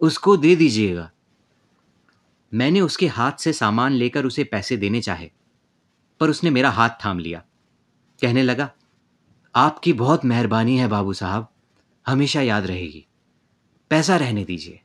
उसको 0.00 0.36
दे 0.36 0.54
दीजिएगा। 0.56 1.10
मैंने 2.52 2.80
उसके 2.80 3.06
हाथ 3.06 3.32
से 3.32 3.52
सामान 3.52 3.92
लेकर 3.92 4.26
उसे 4.26 4.44
पैसे 4.44 4.76
देने 4.76 5.00
चाहे, 5.00 5.30
पर 6.20 6.30
उसने 6.30 6.50
मेरा 6.50 6.70
हाथ 6.70 6.90
थाम 7.04 7.18
लिया। 7.18 7.42
कहने 8.22 8.42
लगा, 8.42 8.70
आपकी 9.54 9.92
बहुत 9.92 10.24
मेहरबानी 10.24 10.76
है 10.78 10.88
बाबू 10.88 11.12
साहब, 11.12 11.48
हमेशा 12.06 12.40
याद 12.40 12.66
रहेगी, 12.66 13.06
पैसा 13.90 14.16
रहने 14.16 14.44
दीजिए। 14.44 14.80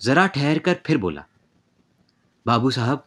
जरा 0.00 0.26
ठहर 0.26 0.58
कर 0.58 0.80
फिर 0.86 0.98
बोला, 0.98 1.24
बाबू 2.46 2.70
साहब, 2.70 3.04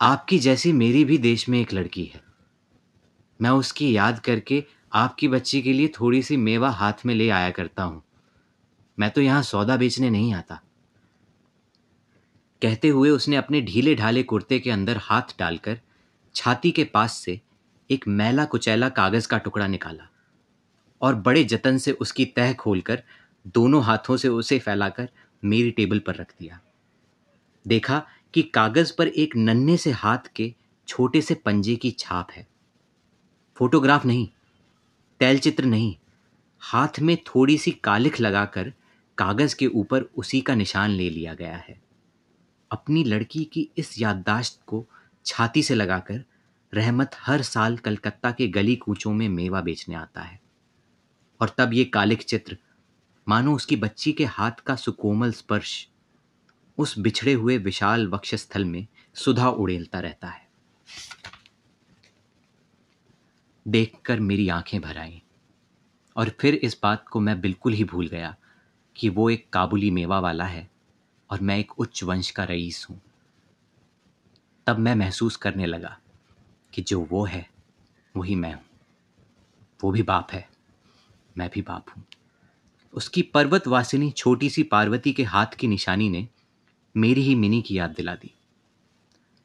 आपकी 0.00 0.38
जैसी 0.38 0.72
मेरी 0.72 1.04
भी 1.04 1.18
देश 1.18 1.48
में 1.48 1.60
एक 1.60 1.72
लड़की 1.72 2.04
है। 2.04 2.29
मैं 3.40 3.50
उसकी 3.50 3.96
याद 3.96 4.18
करके 4.18 4.64
आपकी 4.92 5.28
बच्ची 5.28 5.62
के 5.62 5.72
लिए 5.72 5.88
थोड़ी 6.00 6.22
सी 6.22 6.36
मेवा 6.36 6.70
हाथ 6.70 7.06
में 7.06 7.14
ले 7.14 7.28
आया 7.30 7.50
करता 7.50 7.82
हूँ। 7.82 8.02
मैं 8.98 9.10
तो 9.10 9.20
यहाँ 9.20 9.42
सौदा 9.42 9.76
बेचने 9.76 10.10
नहीं 10.10 10.34
आता। 10.34 10.60
कहते 12.62 12.88
हुए 12.88 13.10
उसने 13.10 13.36
अपने 13.36 13.60
ढीले 13.60 13.94
ढाले 13.94 14.22
कुर्ते 14.22 14.58
के 14.58 14.70
अंदर 14.70 14.96
हाथ 14.96 15.38
डालकर 15.38 15.78
छाती 16.34 16.70
के 16.70 16.84
पास 16.84 17.12
से 17.12 17.40
एक 17.90 18.08
मैला 18.08 18.44
कुचैला 18.44 18.88
कागज़ 18.88 19.28
का 19.28 19.38
टुकड़ा 19.38 19.66
निकाला 19.66 20.08
और 21.00 21.14
बड़े 21.14 21.44
जतन 21.44 21.78
से 21.78 21.92
उसकी 21.92 22.24
तह 22.24 22.52
खोलकर 22.52 23.02
दोनों 23.54 23.82
हाथों 23.82 24.16
से 24.16 24.28
उसे 24.28 24.58
फैलाकर 24.58 25.08
मेरी 25.42 25.70
टेबल 25.70 25.98
पर 25.98 26.14
रख 26.14 26.34
दिया। 26.40 26.60
देखा 27.66 28.02
कि 28.34 28.42
कागज़ 28.44 28.92
पर 28.98 29.08
एक 29.08 29.36
नन्हे 29.36 29.76
से 29.76 29.90
हाथ 29.90 30.32
के 30.36 30.52
छोटे 30.88 31.20
से 31.22 31.34
पंजे 31.34 31.76
की 31.76 31.90
छाप 31.90 32.30
है। 32.30 32.46
फोटोग्राफ 33.60 34.06
नहीं, 34.06 34.28
तैलचित्र 35.20 35.64
नहीं। 35.64 35.96
हाथ 36.60 37.00
में 37.00 37.16
थोड़ी 37.16 37.58
सी 37.58 37.70
कालिख 37.70 38.20
लगाकर 38.20 38.72
कागज़ 39.18 39.56
के 39.56 39.66
ऊपर 39.66 40.02
उसी 40.02 40.40
का 40.40 40.54
निशान 40.54 40.90
ले 40.90 41.10
लिया 41.10 41.34
गया 41.34 41.56
है। 41.56 41.80
अपनी 42.70 43.04
लड़की 43.04 43.44
की 43.44 43.70
इस 43.78 44.00
याददाश्त 44.00 44.60
को 44.66 44.86
छाती 45.26 45.62
से 45.62 45.74
लगाकर 45.74 46.24
रहमत 46.74 47.10
हर 47.18 47.42
साल 47.42 47.76
कलकत्ता 47.76 48.30
के 48.30 48.48
गली 48.48 48.76
कूचों 48.76 49.12
में 49.12 49.28
मेवा 49.28 49.60
बेचने 49.60 49.94
आता 49.94 50.20
है। 50.20 50.40
और 51.40 51.54
तब 51.58 51.74
ये 51.74 51.84
कालिक 51.84 52.22
चित्र, 52.22 52.58
मानो 53.28 53.54
उसकी 53.54 53.76
बच्ची 53.76 54.12
के 54.12 54.24
हाथ 54.24 54.52
का 54.52 54.76
सुकोमल 54.76 55.32
स्पर्श, 55.32 55.88
उस 56.78 56.98
बिछड़े 56.98 57.32
हुए 57.32 57.58
विशाल 57.58 58.08
वक्षस्थल 58.08 58.64
में 58.64 58.86
सुधा 59.14 59.48
उड़ेलता 59.48 60.00
रहता 60.00 60.28
है। 60.28 60.49
देखकर 63.68 64.20
मेरी 64.20 64.48
आँखें 64.48 64.80
भर 64.80 64.98
आईं। 64.98 65.20
और 66.16 66.28
फिर 66.28 66.54
इस 66.54 66.78
बात 66.82 67.08
को 67.08 67.20
मैं 67.20 67.40
बिल्कुल 67.40 67.72
ही 67.72 67.84
भूल 67.84 68.08
गया 68.08 68.36
कि 68.96 69.08
वो 69.08 69.30
एक 69.30 69.50
काबुली 69.52 69.90
मेवा 69.90 70.20
वाला 70.20 70.44
है 70.44 70.70
और 71.30 71.40
मैं 71.40 71.58
एक 71.58 71.80
उच्च 71.80 72.04
वंश 72.04 72.30
का 72.30 72.44
रईस 72.44 72.86
हूँ। 72.90 73.00
तब 74.66 74.78
मैं 74.78 74.94
महसूस 74.94 75.36
करने 75.36 75.66
लगा 75.66 75.98
कि 76.72 76.82
जो 76.82 77.08
वो 77.10 77.24
है, 77.24 77.50
वही 78.16 78.34
मैं 78.34 78.54
हूँ। 78.54 78.62
वो 79.84 79.90
भी 79.90 80.02
बाप 80.02 80.32
है, 80.32 80.48
मैं 81.38 81.50
भी 81.54 81.62
बाप 81.62 81.86
हूँ। 81.96 82.04
उसकी 82.94 83.22
पर्वतवासिनी 83.22 84.10
छोटी 84.10 84.50
सी 84.50 84.62
पार्वती 84.62 85.12
के 85.12 85.22
हाथ 85.22 85.46
की 85.46 85.66
निशानी 85.66 86.08
ने 86.08 86.28
मेरी 86.96 87.22
ही 87.22 87.34
मिनी 87.34 87.62
की 87.62 87.78
याद 87.78 87.90
दिला 87.90 88.14
दी। 88.14 88.34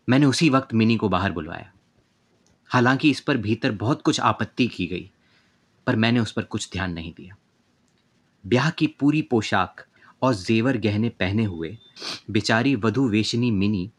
मैंने 0.10 0.26
उसी 0.26 0.50
वक्त 0.50 0.74
मिनी 0.74 0.98
को 0.98 1.10
बाहर 1.10 1.32
बुलवाया। 1.32 1.72
हालाँकि 2.76 3.10
इस 3.10 3.20
पर 3.20 3.38
भीतर 3.38 3.72
बहुत 3.72 4.02
कुछ 4.02 4.20
आपत्ति 4.20 4.68
की 4.68 4.88
गई, 4.88 5.12
पर 5.88 5.96
मैंने 5.96 6.20
उस 6.20 6.32
पर 6.32 6.44
कुछ 6.44 6.72
ध्यान 6.72 6.94
नहीं 6.94 7.14
दिया। 7.14 7.36
ब्याह 8.46 8.70
की 8.70 8.88
पूरी 8.88 9.22
पोशाक 9.22 9.86
और 10.22 10.36
जेवर 10.36 10.78
गहने 10.78 11.10
पहने 11.10 11.44
हुए 11.44 11.78
बेचारी 12.32 12.76
वधु 12.76 13.10
वेशनी 13.10 13.52
मिनी 13.52 13.92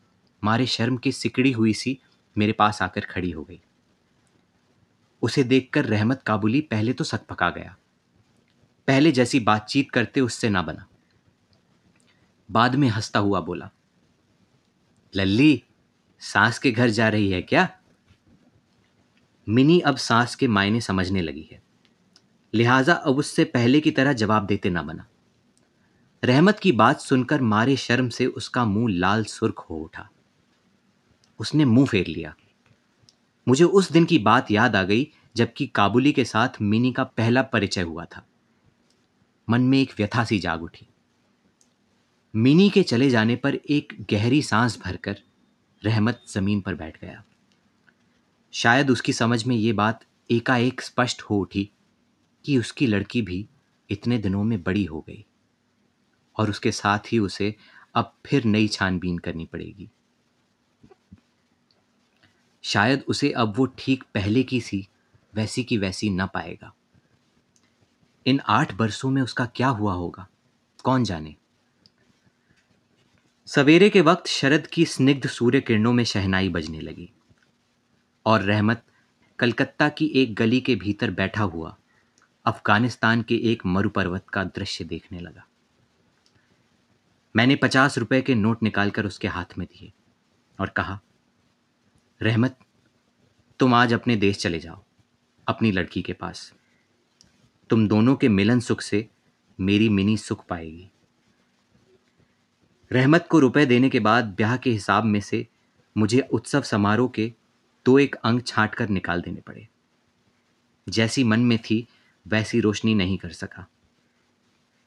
मारे 0.44 0.66
शर्म 0.66 0.96
की 0.96 1.12
सिकड़ी 1.12 1.52
हुई 1.52 1.72
सी 1.72 1.98
मेरे 2.38 2.52
पास 2.52 2.82
आकर 2.82 3.00
खड़ी 3.00 3.30
हो 3.30 3.44
गई। 3.44 3.60
उसे 5.22 5.44
देखकर 5.44 5.84
रहमत 5.84 6.22
काबुली 6.22 6.60
पहले 6.60 6.92
तो 6.92 7.04
सक 7.04 7.26
पका 7.26 7.50
गया। 7.50 7.76
पहले 8.86 9.12
जैसी 9.12 9.40
बातचीत 9.40 9.90
करते 9.90 10.20
उससे 10.20 10.48
ना 10.48 10.62
बना। 10.62 10.86
बाद 12.50 12.74
में 12.74 12.88
हंसता 12.88 13.18
हुआ 13.18 13.40
बोला, 13.40 13.70
लल्ली, 15.14 15.62
सास 16.18 16.58
के 16.58 16.72
घर 16.72 16.90
जा 16.90 17.08
रही 17.08 17.30
है 17.30 17.42
क्या? 17.42 17.75
मिनी 19.48 19.80
अब 19.80 19.96
सांस 19.96 20.34
के 20.34 20.48
मायने 20.48 20.80
समझने 20.80 21.22
लगी 21.22 21.48
है। 21.52 21.62
लिहाजा 22.54 22.94
अब 22.94 23.18
उससे 23.18 23.44
पहले 23.44 23.80
की 23.80 23.90
तरह 23.90 24.12
जवाब 24.12 24.46
देते 24.46 24.70
ना 24.70 24.82
बना। 24.82 25.06
रहमत 26.24 26.58
की 26.58 26.72
बात 26.72 27.00
सुनकर 27.00 27.40
मारे 27.40 27.76
शर्म 27.76 28.08
से 28.08 28.26
उसका 28.26 28.64
मुँह 28.64 28.92
लाल 28.92 29.24
सुर्ख 29.24 29.58
हो 29.58 29.76
उठा। 29.76 30.08
उसने 31.38 31.64
मुँह 31.64 31.86
फेर 31.86 32.06
लिया। 32.06 32.36
मुझे 33.48 33.64
उस 33.64 33.92
दिन 33.92 34.04
की 34.04 34.18
बात 34.18 34.50
याद 34.50 34.76
आ 34.76 34.82
गई 34.82 35.08
जबकि 35.36 35.66
काबुली 35.66 36.12
के 36.12 36.24
साथ 36.24 36.48
मिनी 36.62 36.92
का 36.92 37.04
पहला 37.04 37.42
परिचय 37.42 37.82
हुआ 37.82 38.04
था। 38.04 38.26
मन 39.50 39.60
में 39.60 39.82
एक 39.82 39.92
व्यथा 39.98 40.24
सी 40.24 40.38
जाग 40.38 40.62
उठी। 40.62 40.86
मिनी 42.36 42.70
के 42.70 42.82
चले 42.82 43.10
जाने 43.10 43.36
पर 43.36 43.54
एक 43.54 44.06
गहरी 44.10 44.42
सांस 44.42 44.80
भरकर 44.84 45.18
रहमत 45.84 46.22
ज़मीन 46.28 46.60
पर 46.60 46.74
बैठ 46.74 47.00
गया। 47.00 47.24
शायद 48.56 48.90
उसकी 48.90 49.12
समझ 49.12 49.44
में 49.44 49.56
ये 49.56 49.72
बात 49.72 50.04
एकाएक 50.30 50.80
स्पष्ट 50.80 51.22
हो 51.22 51.38
उठी 51.38 51.70
कि 52.44 52.58
उसकी 52.58 52.86
लड़की 52.86 53.22
भी 53.22 53.48
इतने 53.90 54.18
दिनों 54.18 54.44
में 54.44 54.62
बड़ी 54.62 54.84
हो 54.84 55.00
गई 55.00 55.26
और 56.36 56.50
उसके 56.50 56.72
साथ 56.72 56.98
ही 57.12 57.18
उसे 57.18 57.54
अब 57.94 58.14
फिर 58.26 58.44
नई 58.44 58.68
छानबीन 58.68 59.18
करनी 59.18 59.44
पड़ेगी। 59.44 59.90
शायद 62.62 63.04
उसे 63.08 63.30
अब 63.30 63.54
वो 63.56 63.66
ठीक 63.66 64.04
पहले 64.14 64.42
की 64.42 64.60
सी, 64.60 64.88
वैसी 65.34 65.64
की 65.64 65.78
वैसी 65.78 66.10
न 66.10 66.26
पाएगा। 66.26 66.74
इन 68.26 68.40
आठ 68.40 68.74
बरसों 68.74 69.10
में 69.10 69.22
उसका 69.22 69.46
क्या 69.46 69.68
हुआ 69.68 69.92
होगा? 69.92 70.28
कौन 70.84 71.04
जाने? 71.04 71.36
सवेरे 73.46 73.90
के 73.90 74.00
वक्त 74.00 74.26
शरद 74.26 74.66
की 74.66 74.84
स्निग्ध 74.84 75.28
सूर्य 75.28 75.60
किरणों 75.60 75.92
में 75.92 76.04
शहनाई 76.04 76.48
बजने 76.48 76.80
लगी। 76.80 77.12
और 78.26 78.42
रहमत 78.42 78.82
कलकत्ता 79.38 79.88
की 79.88 80.06
एक 80.06 80.34
गली 80.34 80.60
के 80.60 80.76
भीतर 80.76 81.10
बैठा 81.10 81.42
हुआ 81.42 81.76
अफ़गानिस्तान 82.46 83.22
के 83.22 83.36
एक 83.36 83.66
मरुपर्वत 83.66 84.28
का 84.28 84.44
दृश्य 84.44 84.84
देखने 84.84 85.20
लगा। 85.20 85.46
मैंने 87.36 87.56
पचास 87.56 87.98
रुपए 87.98 88.22
के 88.22 88.34
नोट 88.34 88.62
निकालकर 88.62 89.06
उसके 89.06 89.28
हाथ 89.28 89.58
में 89.58 89.66
दिए 89.72 89.92
और 90.60 90.68
कहा, 90.68 91.00
रहमत, 92.22 92.58
तुम 93.58 93.74
आज 93.74 93.92
अपने 93.92 94.16
देश 94.16 94.38
चले 94.38 94.58
जाओ, 94.58 94.84
अपनी 95.48 95.72
लड़की 95.72 96.02
के 96.02 96.12
पास। 96.12 96.54
तुम 97.70 97.88
दोनों 97.88 98.16
के 98.16 98.28
मिलन 98.28 98.60
सुख 98.60 98.80
से 98.80 99.08
मेरी 99.60 99.88
मिनी 99.88 100.16
सुख 100.16 100.46
पाएगी। 100.46 100.90
रहमत 102.92 103.28
को 103.30 103.38
रुपए 103.38 103.66
देने 103.66 103.90
के 103.90 104.00
बाद 104.00 104.24
ब्याह 104.24 104.56
के 104.56 104.70
हिसाब 104.70 105.04
में 105.04 105.20
से 105.20 105.46
मुझे 105.96 106.20
उत्सव 106.20 106.62
समारोह 106.62 107.08
के 107.08 107.32
दो 107.86 107.98
एक 107.98 108.14
अंग 108.14 108.40
छांट 108.46 108.74
कर 108.74 108.88
निकाल 108.88 109.22
देने 109.22 109.40
पड़े। 109.40 109.68
जैसी 110.88 111.24
मन 111.24 111.40
में 111.40 111.58
थी, 111.58 111.88
वैसी 112.26 112.60
रोशनी 112.60 112.94
नहीं 112.94 113.18
कर 113.18 113.30
सका। 113.30 113.66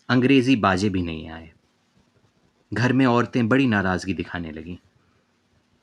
अंग्रेज़ी 0.09 0.55
बाजे 0.55 0.89
भी 0.89 1.01
नहीं 1.01 1.29
आए। 1.29 1.53
घर 2.73 2.93
में 2.93 3.05
औरतें 3.05 3.49
बड़ी 3.49 3.67
नाराज़गी 3.67 4.13
दिखाने 4.13 4.51
लगीं। 4.51 4.77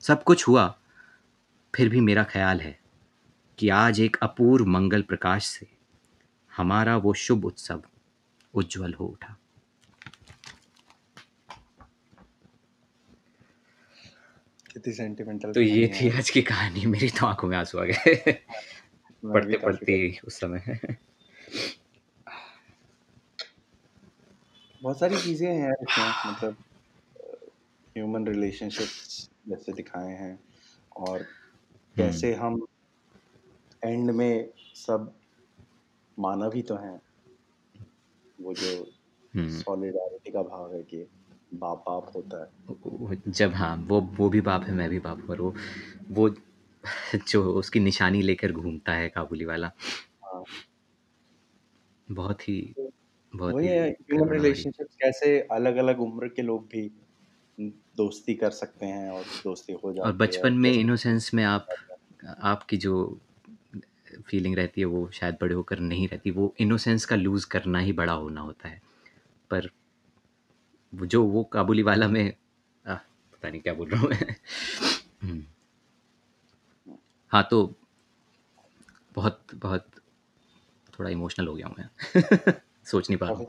सब 0.00 0.22
कुछ 0.22 0.48
हुआ, 0.48 0.78
फिर 1.74 1.88
भी 1.88 2.00
मेरा 2.00 2.24
ख्याल 2.24 2.60
है 2.60 2.80
कि 3.58 3.68
आज 3.68 4.00
एक 4.00 4.16
अपूर्व 4.22 4.66
मंगल 4.66 5.02
प्रकाश 5.02 5.46
से 5.46 5.66
हमारा 6.56 6.96
वो 6.96 7.14
शुभ 7.14 7.44
उत्सव 7.44 7.82
उज्जवल 8.54 8.94
हो 8.94 9.06
उठा। 9.06 9.36
कितनी 14.76 14.92
सेंटिमेंटल 14.92 15.52
तो 15.52 15.60
ये 15.60 15.86
थी 15.90 16.08
आज 16.12 16.30
की 16.30 16.40
कहानी 16.44 16.84
मेरी 16.86 17.08
तो 17.10 17.26
आँखों 17.26 17.48
में 17.48 17.56
आँसू 17.56 17.78
आ 17.78 17.84
गए 17.84 18.32
पढ़ते 19.22 19.56
पढ़ते 19.56 19.96
उस 20.26 20.40
समय 20.40 20.76
बहुत 24.82 24.98
सारी 24.98 25.16
चीज़ें 25.16 25.48
हैं 25.48 25.72
इसमें 25.72 26.08
मतलब 26.26 26.56
ह्यूमन 27.96 28.26
रिलेशनशिप्स 28.26 29.28
जैसे 29.48 29.72
दिखाए 29.72 30.12
हैं 30.14 30.38
और 30.96 31.26
कैसे 31.96 32.34
हम्म। 32.34 32.46
हम 32.46 32.66
एंड 33.82 34.10
में 34.10 34.48
सब 34.76 35.12
मानव 36.16 36.54
ही 36.54 36.62
तो 36.62 36.76
हैं 36.76 37.00
वो 38.38 38.54
जो 38.54 38.76
हम्म। 39.34 39.48
सॉलिडारिटी 39.50 40.32
का 40.32 40.42
भाव 40.44 40.74
है 40.74 40.82
कि 40.84 41.06
बाप 41.52 41.84
बाप 41.88 42.12
होता 42.16 42.42
है। 42.42 42.50
जब 43.28 43.52
हाँ 43.54 43.76
वो 43.88 44.00
वो 44.00 44.28
भी 44.28 44.40
बाप 44.40 44.62
है 44.62 44.74
मैं 44.74 44.88
भी 44.90 44.98
बाप 44.98 45.30
और 45.30 45.40
वो 45.40 45.54
वो 46.10 46.28
जो 47.28 47.42
उसकी 47.54 47.80
निशानी 47.80 48.22
लेकर 48.22 48.52
घूमता 48.52 48.92
है 48.92 49.08
काबुली 49.08 49.44
वाला। 49.44 49.70
हाँ। 50.24 50.44
बहुत 52.08 52.48
ही 52.48 52.74
बहुत 53.32 53.54
वही 53.54 53.66
ही 53.66 53.68
ह्यूमन। 53.68 54.30
रिलेशनशिप्स 54.32 54.96
कैसे 54.96 55.38
अलग 55.52 55.76
अलग 55.76 56.00
उम्र 56.00 56.28
के 56.28 56.42
लोग 56.42 56.66
भी 56.66 56.88
दोस्ती 57.96 58.34
कर 58.34 58.50
सकते 58.50 58.86
हैं 58.86 59.10
और 59.10 59.24
दोस्ती 59.44 59.72
हो 59.72 59.92
जाती 59.92 60.06
और 60.06 60.12
बचपन 60.12 60.52
में 60.54 60.70
इनोसेंस 60.72 61.30
में 61.34 61.44
आप 61.44 61.66
आपकी 62.44 62.76
जो 62.76 62.94
फीलिंग 64.26 64.56
रहती 64.56 64.80
है 64.80 64.84
वो 64.86 65.08
शायद 65.12 65.36
बड़े 65.40 65.54
होकर 65.54 65.78
नहीं 65.80 66.08
रहती। 66.08 66.30
वो 66.30 66.54
इनोसेंस 66.60 67.04
का 67.04 67.16
लूज 67.16 67.44
करना 67.44 67.78
ही 67.78 67.92
बड़ा 67.92 68.12
होना 68.12 68.40
होता 68.40 68.68
है। 68.68 68.80
पर 69.50 69.70
जो 70.94 71.24
वो 71.24 71.44
काबुली 71.44 71.82
वाला 71.82 72.08
में 72.08 72.32
आ, 72.86 72.94
पता 73.32 73.50
नहीं 73.50 73.60
क्या 73.60 73.74
बोल 73.74 73.88
रहा 73.88 74.00
हूँ 74.00 74.10
मैं। 74.10 74.36
हम्म। 75.22 75.44
हाँ 77.28 77.48
तो 77.50 77.74
बहुत 79.14 79.40
बहुत 79.54 79.86
थोड़ा 80.98 81.10
इमोशनल 81.10 81.46
हो 81.46 81.54
गया 81.54 81.66
हूँ 81.66 81.76
मैं। 81.78 81.88
सोच 82.84 83.10
नहीं 83.10 83.18
पा 83.18 83.26
रहा 83.26 83.36
हूँ। 83.36 83.46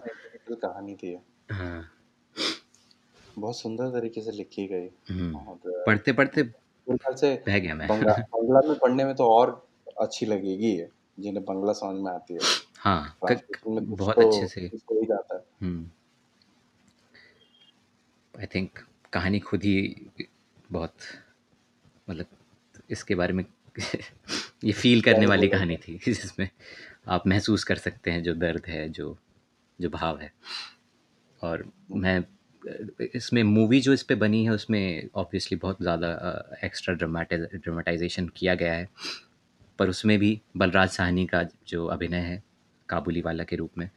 कहानी 0.56 0.96
थी 0.96 1.20
हाँ। 1.52 1.90
बहुत 3.40 3.60
सुंदर 3.60 3.90
तरीके 3.90 4.22
से 4.22 4.32
लिखी 4.32 4.68
गई। 4.68 4.90
हम्म, 5.10 5.36
और 5.36 5.84
पढ़ते 5.88 6.12
पढ़ते 6.14 6.44
से 7.16 7.44
बह 7.48 7.60
गया 7.60 7.76
मैं। 7.76 7.88
बंगला 7.88 8.14
बंगला 8.34 8.70
में 8.70 8.80
पढ़ने 8.80 9.06
में 9.06 9.16
तो 9.16 9.24
और 9.26 9.68
अच्छी 10.02 10.26
लगेगी 10.26 10.78
जिन्हें 11.20 11.46
बंगला 11.46 11.74
समझ 11.74 12.02
में 12.02 12.12
आती 12.12 12.34
है। 12.34 12.40
हाँ 12.78 13.18
बहुत 13.22 14.16
तो 14.16 14.28
अच्छे 14.28 14.48
से 14.48 14.72
जाता 14.88 15.36
है। 15.36 15.44
हम्म। 15.62 15.90
आई 18.40 18.46
थिंक 18.46 18.80
कहानी 19.14 19.40
खुद 19.40 19.64
ही 19.64 19.96
बहुत 20.72 20.96
मतलब 22.10 22.26
इसके 22.90 23.16
बारे 23.16 23.34
में 23.34 23.46
ये 24.64 24.72
फील 24.72 25.02
करने 25.02 25.26
वाली 25.26 25.48
कहानी 25.48 25.78
थी 25.78 25.98
जिसमें 26.06 26.50
आप 27.08 27.28
महसूस 27.28 27.64
कर 27.64 27.76
सकते 27.76 28.12
हैं 28.12 28.24
जो 28.24 28.34
दर्द 28.34 28.66
है 28.68 28.90
जो 28.90 29.18
जो 29.82 29.90
भाव 29.90 30.20
है। 30.20 30.32
और 31.42 31.72
मैं 31.92 32.24
इसमें 33.16 33.44
मूवी 33.44 33.82
जो 33.82 33.94
इस 33.94 34.04
पे 34.04 34.16
बनी 34.16 34.44
है 34.46 34.52
उसमें 34.52 35.10
ऑब्वियसली 35.16 35.58
बहुत 35.58 35.82
ज़्यादा 35.82 36.10
एक्स्ट्रा 36.64 36.96
ड्रामाटाइज 36.96 37.42
ड्रामाटाइजेशन 37.56 38.28
किया 38.28 38.56
गया 38.56 38.74
है। 38.74 38.90
पर 39.80 39.90
उसमें 39.90 40.20
भी 40.20 40.42
बलराज 40.58 40.90
साहनी 40.90 41.26
का 41.26 41.44
जो 41.68 41.86
अभिनय 41.86 42.20
है 42.20 42.44
काबुली 42.90 43.22
वाला 43.22 43.44
के 43.44 43.56
रूप 43.56 43.78
में 43.78 43.90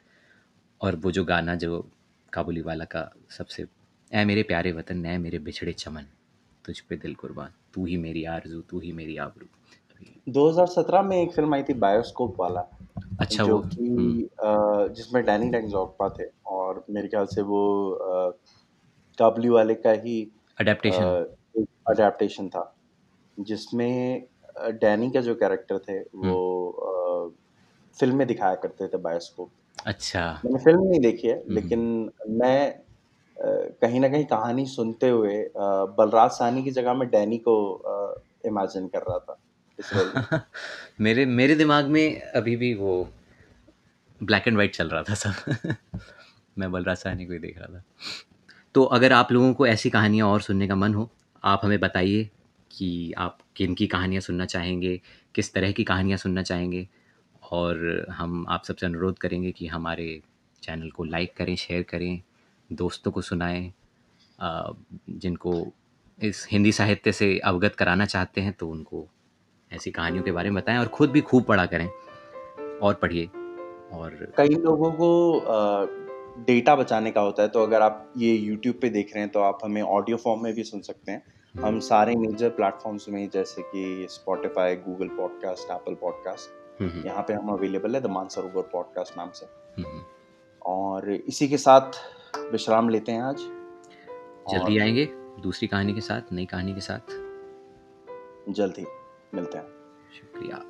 और 0.81 0.97
वो 0.97 1.13
जो 1.13 1.25
गाना 1.25 1.55
जो 1.55 1.91
काबुली 2.33 2.61
वाला 2.61 2.85
का 2.85 3.11
सबसे 3.31 3.67
ऐ 4.11 4.25
मेरे 4.25 4.43
प्यारे 4.43 4.73
वतन 4.73 5.05
ऐ 5.07 5.17
मेरे 5.19 5.39
बिछड़े 5.39 5.73
चमन। 5.73 6.07
तुझ 6.65 6.79
पे 6.81 6.97
दिल 6.97 7.15
कुर्बान 7.15 7.51
तू 7.75 7.85
ही 7.87 7.97
मेरी 7.97 8.25
आरज़ू 8.25 8.61
तू 8.71 8.81
ही 8.81 8.93
मेरी 8.93 9.17
आबरू। 9.17 9.47
2017 10.33 11.03
में 11.03 11.17
एक 11.17 11.33
फ़िल्म 11.33 11.55
आई 11.55 11.63
थी 11.63 11.75
बायोस्कोप 11.85 12.37
वाला 12.41 12.61
अच्छा 13.21 13.45
जो 13.45 13.57
वो 13.57 13.63
हम्म, 13.63 13.69
कि 13.71 14.23
अ, 14.23 14.95
जिसमें 14.95 15.25
डैनी 15.25 15.49
डेंजोगपा 15.51 16.09
थे 16.19 16.25
और 16.47 16.85
मेरे 16.91 17.09
ख्याल 17.09 17.27
से 17.27 17.43
वो 17.43 17.63
काबुली 19.19 19.49
वाले 19.49 19.75
का 19.75 19.91
ही 20.05 20.17
अडेप्टेशन 20.59 21.27
अडेप्टेशन 21.89 22.49
था 22.49 22.65
जिसमें 23.39 24.27
डैनी 24.81 25.11
का 25.11 25.21
जो 25.21 25.35
कैरेक्टर 25.35 25.79
थे 25.79 25.99
वो 26.01 26.37
अ, 26.71 27.31
फ़िल्म 27.99 28.17
में 28.17 28.27
दिखाया 28.27 28.55
करते 28.55 28.89
थे 28.89 28.97
बायोस्कोप। 28.99 29.51
अच्छा। 29.87 30.41
मैंने 30.45 30.59
फ़िल्म 30.65 30.83
नहीं 30.83 31.01
देखी 31.01 31.29
है 31.29 31.39
हम्म। 31.41 31.55
लेकिन 31.55 32.11
मैं 32.43 32.81
कहीं 33.43 34.01
ना 34.01 34.09
कहीं 34.09 34.25
कहानी 34.25 34.67
सुनते 34.67 35.09
हुए 35.09 35.51
बलराज 35.99 36.31
साहनी 36.31 36.63
की 36.63 36.71
जगह 36.71 36.95
में 36.95 37.09
डैनी 37.09 37.39
को 37.39 37.55
इमेजिन 38.47 38.89
कर 38.89 38.99
रहा 38.99 39.19
था। 39.19 39.41
मेरे 41.01 41.27
मेरे 41.27 41.55
दिमाग 41.55 41.85
में 41.85 42.23
अभी 42.23 42.57
भी 42.57 42.75
वो 42.75 43.09
ब्लैक 44.23 44.49
एंड 44.49 44.57
वाइट 44.57 44.75
चल 44.75 44.89
रहा 44.89 45.03
था 45.03 45.15
सब। 45.15 45.57
मैं 46.59 46.73
बलराज 46.73 46.97
साहनी 46.97 47.27
को 47.27 47.33
ही 47.33 47.39
देख 47.39 47.59
रहा 47.59 47.79
था। 47.79 47.83
तो 48.75 48.85
अगर 48.85 49.13
आप 49.13 49.33
लोगों 49.33 49.55
को 49.55 49.67
ऐसी 49.67 49.91
कहानियाँ 49.91 50.29
और 50.29 50.41
सुनने 50.41 50.69
का 50.69 50.75
मन 50.75 50.95
हो, 50.95 51.11
आप 51.45 51.61
हमें 51.65 51.81
बताइए 51.81 52.31
कि 52.73 53.13
आप 53.19 53.39
किन 53.57 53.75
की 53.75 53.87
कहानियाँ 53.87 54.21
सुनना 54.21 54.45
चाहेंगे, 54.45 55.01
किस 55.35 55.55
तरह 55.55 55.73
की 55.73 55.85
कहानियाँ 55.85 56.19
सुनना 56.19 56.43
चाहेंगे, 56.43 56.89
और 57.53 58.07
हम 58.11 58.47
आप 58.49 58.65
सबसे 58.65 58.87
अनुरोध 58.87 59.19
करेंगे 59.19 59.53
कि 59.53 59.67
हमारे 59.67 60.23
चैनल 60.63 60.91
को 60.91 61.05
लाइक 61.05 61.37
करें 61.37 61.57
शेयर 61.57 61.83
करें 61.83 62.23
दोस्तों 62.73 63.13
को 63.13 63.21
सुनाएँ 63.21 63.73
जिनको 65.11 65.67
इस 66.23 66.47
हिंदी 66.51 66.73
साहित्य 66.73 67.13
से 67.13 67.39
अवगत 67.39 67.75
कराना 67.75 68.05
चाहते 68.05 68.41
हैं 68.41 68.53
तो 68.53 68.69
उनको 68.69 69.07
ऐसी 69.73 69.91
कहानियों 69.91 70.25
के 70.25 70.33
बारे 70.33 70.51
में 70.51 70.63
बताएँ 70.63 70.79
और 70.79 70.87
खुद 70.87 71.11
भी 71.11 71.21
खूब 71.21 71.45
पढ़ा 71.45 71.67
करें 71.67 71.89
और 72.83 72.95
पढ़िए 72.95 73.27
और 73.93 74.35
कई 74.37 74.49
लोगों 74.49 74.93
को 74.93 75.11
डेटा 76.47 76.77
बचाने 76.77 77.11
का 77.11 77.21
होता 77.21 77.43
है 77.43 77.49
तो 77.49 77.63
अगर 77.63 77.83
आप 77.83 78.13
ये 78.17 78.35
यूट्यूब 78.35 78.77
पे 78.83 78.89
देख 78.89 79.15
रहे 79.15 79.25
हैं 79.25 79.33
तो 79.33 79.41
आप 79.41 79.59
हमें 79.65 79.83
ऑडियो 79.83 80.17
फॉर्म 80.17 80.43
में 80.43 80.55
भी 80.55 80.63
सुन 80.63 80.81
सकते 80.81 81.13
हैं। 81.13 81.23
हम 81.63 81.81
सारे 81.81 82.15
मेजर 82.17 82.49
प्लेटफॉर्म्स 82.49 83.09
में 83.09 83.29
जैसे 83.31 83.63
कि 83.63 84.07
Spotify, 84.11 84.75
Google 84.89 85.09
podcast 85.09 85.71
Apple 85.71 85.95
podcast 85.95 86.83
hmm, 86.83 87.07
यहाँ 87.07 87.23
पे 87.23 87.35
हम 87.35 87.49
अवेलेबल 87.49 87.95
है 87.95 88.01
द 88.01 88.07
मानसरोवर 88.07 88.63
पॉडकास्ट 88.63 89.17
नाम 89.17 89.31
से। 89.31 89.47
हम्म, 89.83 90.03
और 90.63 91.13
इसी 91.13 91.49
के 91.49 91.57
साथ 91.57 91.93
विश्राम 92.37 92.89
लेते 92.89 93.13
हैं 93.13 93.23
आज। 93.23 93.37
जल्दी 94.51 94.79
आएँगे 94.79 95.05
दूसरी 95.41 95.69
कहानी 95.69 95.95
के 95.95 96.01
साथ 96.01 96.21
नई 96.33 96.47
कहानी 96.47 96.75
के 96.75 96.81
साथ। 96.81 97.01
जल्दी 98.49 98.87
मिलते 99.35 99.59
हैं। 99.59 99.67
शुक्रिया। 100.21 100.70